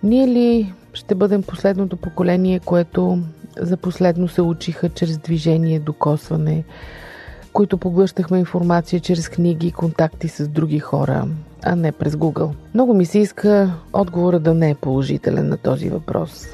Ние 0.03 0.27
ли 0.27 0.73
ще 0.93 1.15
бъдем 1.15 1.43
последното 1.43 1.97
поколение, 1.97 2.59
което 2.59 3.19
за 3.59 3.77
последно 3.77 4.27
се 4.27 4.41
учиха 4.41 4.89
чрез 4.89 5.17
движение, 5.17 5.79
докосване, 5.79 6.63
които 7.53 7.77
поглъщахме 7.77 8.39
информация 8.39 8.99
чрез 8.99 9.29
книги 9.29 9.71
контакти 9.71 10.27
с 10.27 10.47
други 10.47 10.79
хора, 10.79 11.27
а 11.63 11.75
не 11.75 11.91
през 11.91 12.13
Google. 12.13 12.51
Много 12.73 12.93
ми 12.93 13.05
се 13.05 13.19
иска 13.19 13.73
отговора 13.93 14.39
да 14.39 14.53
не 14.53 14.69
е 14.69 14.75
положителен 14.75 15.49
на 15.49 15.57
този 15.57 15.89
въпрос. 15.89 16.47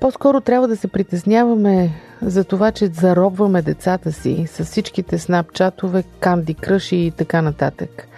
По-скоро 0.00 0.40
трябва 0.40 0.68
да 0.68 0.76
се 0.76 0.88
притесняваме 0.88 1.90
за 2.22 2.44
това, 2.44 2.70
че 2.70 2.86
заробваме 2.86 3.62
децата 3.62 4.12
си 4.12 4.46
с 4.46 4.64
всичките 4.64 5.18
снапчатове, 5.18 6.04
канди 6.20 6.54
кръши 6.54 6.96
и 6.96 7.10
така 7.10 7.42
нататък. 7.42 8.08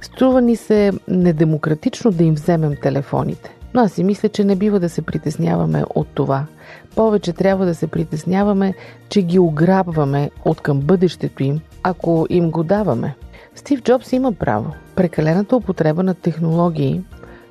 Струва 0.00 0.40
ни 0.40 0.56
се 0.56 0.92
недемократично 1.08 2.10
да 2.10 2.24
им 2.24 2.34
вземем 2.34 2.74
телефоните. 2.82 3.56
Но 3.74 3.82
аз 3.82 3.92
си 3.92 4.04
мисля, 4.04 4.28
че 4.28 4.44
не 4.44 4.56
бива 4.56 4.80
да 4.80 4.88
се 4.88 5.02
притесняваме 5.02 5.84
от 5.94 6.08
това. 6.14 6.46
Повече 6.94 7.32
трябва 7.32 7.66
да 7.66 7.74
се 7.74 7.86
притесняваме, 7.86 8.74
че 9.08 9.22
ги 9.22 9.38
ограбваме 9.38 10.30
от 10.44 10.60
към 10.60 10.80
бъдещето 10.80 11.42
им, 11.42 11.60
ако 11.82 12.26
им 12.30 12.50
го 12.50 12.64
даваме. 12.64 13.14
Стив 13.56 13.82
Джобс 13.82 14.12
има 14.12 14.32
право. 14.32 14.72
Прекалената 14.96 15.56
употреба 15.56 16.02
на 16.02 16.14
технологии 16.14 17.02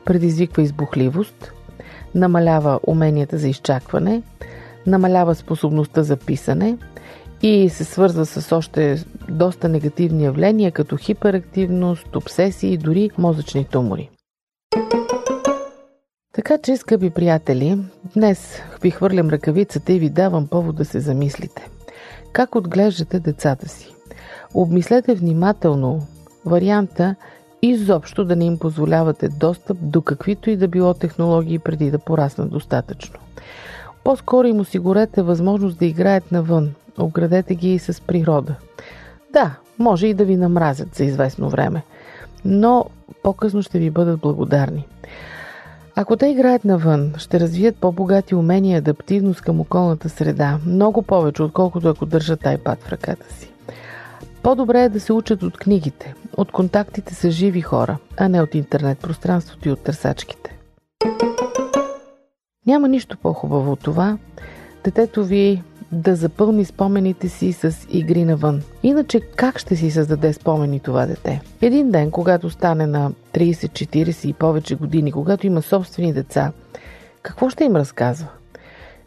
предизвиква 0.06 0.62
избухливост, 0.62 1.52
намалява 2.16 2.80
уменията 2.88 3.38
за 3.38 3.48
изчакване, 3.48 4.24
намалява 4.88 5.36
способността 5.36 6.04
за 6.04 6.18
писане 6.18 6.78
и 7.42 7.70
се 7.70 7.84
свързва 7.84 8.26
с 8.26 8.56
още 8.56 9.06
доста 9.30 9.70
негативни 9.70 10.24
явления, 10.24 10.72
като 10.72 10.98
хиперактивност, 10.98 12.16
обсесии 12.16 12.74
и 12.74 12.78
дори 12.78 13.10
мозъчни 13.18 13.66
тумори. 13.66 14.10
Така 16.34 16.58
че, 16.58 16.78
скъпи 16.78 17.10
приятели, 17.10 17.78
днес 18.16 18.62
ви 18.82 18.92
хвърлям 18.92 19.30
ръкавицата 19.30 19.94
и 19.94 20.00
ви 20.00 20.10
давам 20.10 20.48
повод 20.48 20.76
да 20.76 20.86
се 20.86 21.00
замислите. 21.00 21.70
Как 22.34 22.56
отглеждате 22.56 23.20
децата 23.20 23.70
си? 23.70 23.95
Обмислете 24.54 25.16
внимателно 25.16 26.02
варианта 26.46 27.16
изобщо 27.62 28.26
да 28.26 28.36
не 28.36 28.46
им 28.46 28.58
позволявате 28.58 29.28
достъп 29.28 29.78
до 29.82 30.02
каквито 30.02 30.50
и 30.50 30.58
да 30.58 30.68
било 30.68 30.94
технологии 30.94 31.60
преди 31.60 31.92
да 31.92 32.00
пораснат 32.00 32.50
достатъчно. 32.50 33.20
По-скоро 34.04 34.48
им 34.48 34.60
осигурете 34.60 35.22
възможност 35.22 35.80
да 35.80 35.86
играят 35.86 36.32
навън, 36.32 36.74
оградете 36.98 37.56
ги 37.56 37.74
и 37.74 37.80
с 37.80 38.02
природа. 38.02 38.56
Да, 39.34 39.56
може 39.80 40.08
и 40.08 40.14
да 40.14 40.26
ви 40.26 40.36
намразят 40.36 40.96
за 40.96 41.04
известно 41.04 41.50
време, 41.50 41.84
но 42.46 42.86
по-късно 43.24 43.62
ще 43.62 43.80
ви 43.80 43.90
бъдат 43.90 44.20
благодарни. 44.20 44.88
Ако 45.96 46.18
те 46.18 46.28
играят 46.28 46.66
навън, 46.66 47.14
ще 47.18 47.40
развият 47.40 47.76
по-богати 47.76 48.36
умения 48.36 48.76
и 48.76 48.78
адаптивност 48.78 49.42
към 49.42 49.60
околната 49.60 50.10
среда, 50.10 50.60
много 50.66 51.02
повече, 51.02 51.44
отколкото 51.44 51.88
ако 51.88 52.06
държат 52.06 52.42
iPad 52.42 52.78
в 52.80 52.92
ръката 52.92 53.34
си. 53.34 53.55
По-добре 54.46 54.84
е 54.84 54.90
да 54.90 55.00
се 55.00 55.14
учат 55.14 55.44
от 55.44 55.58
книгите, 55.58 56.14
от 56.38 56.52
контактите 56.52 57.16
с 57.16 57.30
живи 57.30 57.62
хора, 57.62 57.98
а 58.18 58.30
не 58.30 58.42
от 58.42 58.56
интернет 58.56 59.00
пространството 59.00 59.70
и 59.70 59.72
от 59.72 59.84
търсачките. 59.84 60.58
Няма 62.68 62.88
нищо 62.88 63.18
по-хубаво 63.18 63.72
от 63.72 63.80
това 63.80 64.18
детето 64.84 65.24
ви 65.24 65.64
да 65.92 66.16
запълни 66.16 66.66
спомените 66.66 67.30
си 67.30 67.54
с 67.54 67.88
игри 67.90 68.26
навън. 68.26 68.62
Иначе 68.84 69.20
как 69.20 69.60
ще 69.60 69.76
си 69.76 69.92
създаде 69.92 70.34
спомени 70.34 70.80
това 70.80 71.06
дете? 71.06 71.42
Един 71.62 71.92
ден, 71.92 72.12
когато 72.12 72.50
стане 72.50 72.88
на 72.88 73.12
30, 73.34 73.52
40 73.52 74.28
и 74.28 74.34
повече 74.34 74.76
години, 74.76 75.12
когато 75.12 75.48
има 75.48 75.62
собствени 75.62 76.14
деца, 76.14 76.52
какво 77.22 77.50
ще 77.50 77.64
им 77.64 77.76
разказва? 77.76 78.28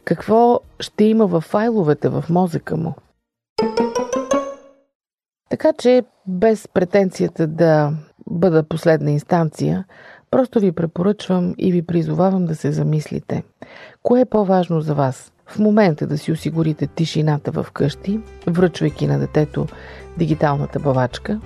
Какво 0.05 0.61
ще 0.81 1.05
има 1.05 1.27
в 1.27 1.40
файловете 1.40 2.09
в 2.09 2.24
мозъка 2.29 2.77
му? 2.77 2.94
Така 5.58 5.72
че, 5.78 6.02
без 6.26 6.68
претенцията 6.68 7.46
да 7.46 7.92
бъда 8.30 8.62
последна 8.62 9.10
инстанция, 9.10 9.84
просто 10.30 10.60
ви 10.60 10.72
препоръчвам 10.72 11.54
и 11.58 11.72
ви 11.72 11.82
призовавам 11.82 12.44
да 12.46 12.54
се 12.54 12.72
замислите. 12.72 13.42
Кое 14.02 14.20
е 14.20 14.24
по-важно 14.24 14.80
за 14.80 14.94
вас? 14.94 15.32
В 15.46 15.58
момента 15.58 16.06
да 16.06 16.18
си 16.18 16.32
осигурите 16.32 16.86
тишината 16.86 17.50
в 17.50 17.66
къщи, 17.72 18.20
връчвайки 18.46 19.06
на 19.06 19.18
детето 19.18 19.66
дигиталната 20.18 20.80
бавачка, 20.80 21.40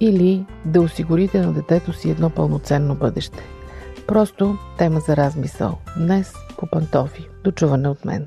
или 0.00 0.46
да 0.64 0.80
осигурите 0.80 1.40
на 1.40 1.52
детето 1.52 1.92
си 1.92 2.10
едно 2.10 2.30
пълноценно 2.30 2.94
бъдеще. 2.94 3.42
Просто 4.06 4.56
тема 4.78 5.00
за 5.00 5.16
размисъл. 5.16 5.78
Днес 5.96 6.32
по 6.58 6.66
пантофи. 6.66 7.28
Дочуване 7.44 7.88
от 7.88 8.04
мен. 8.04 8.26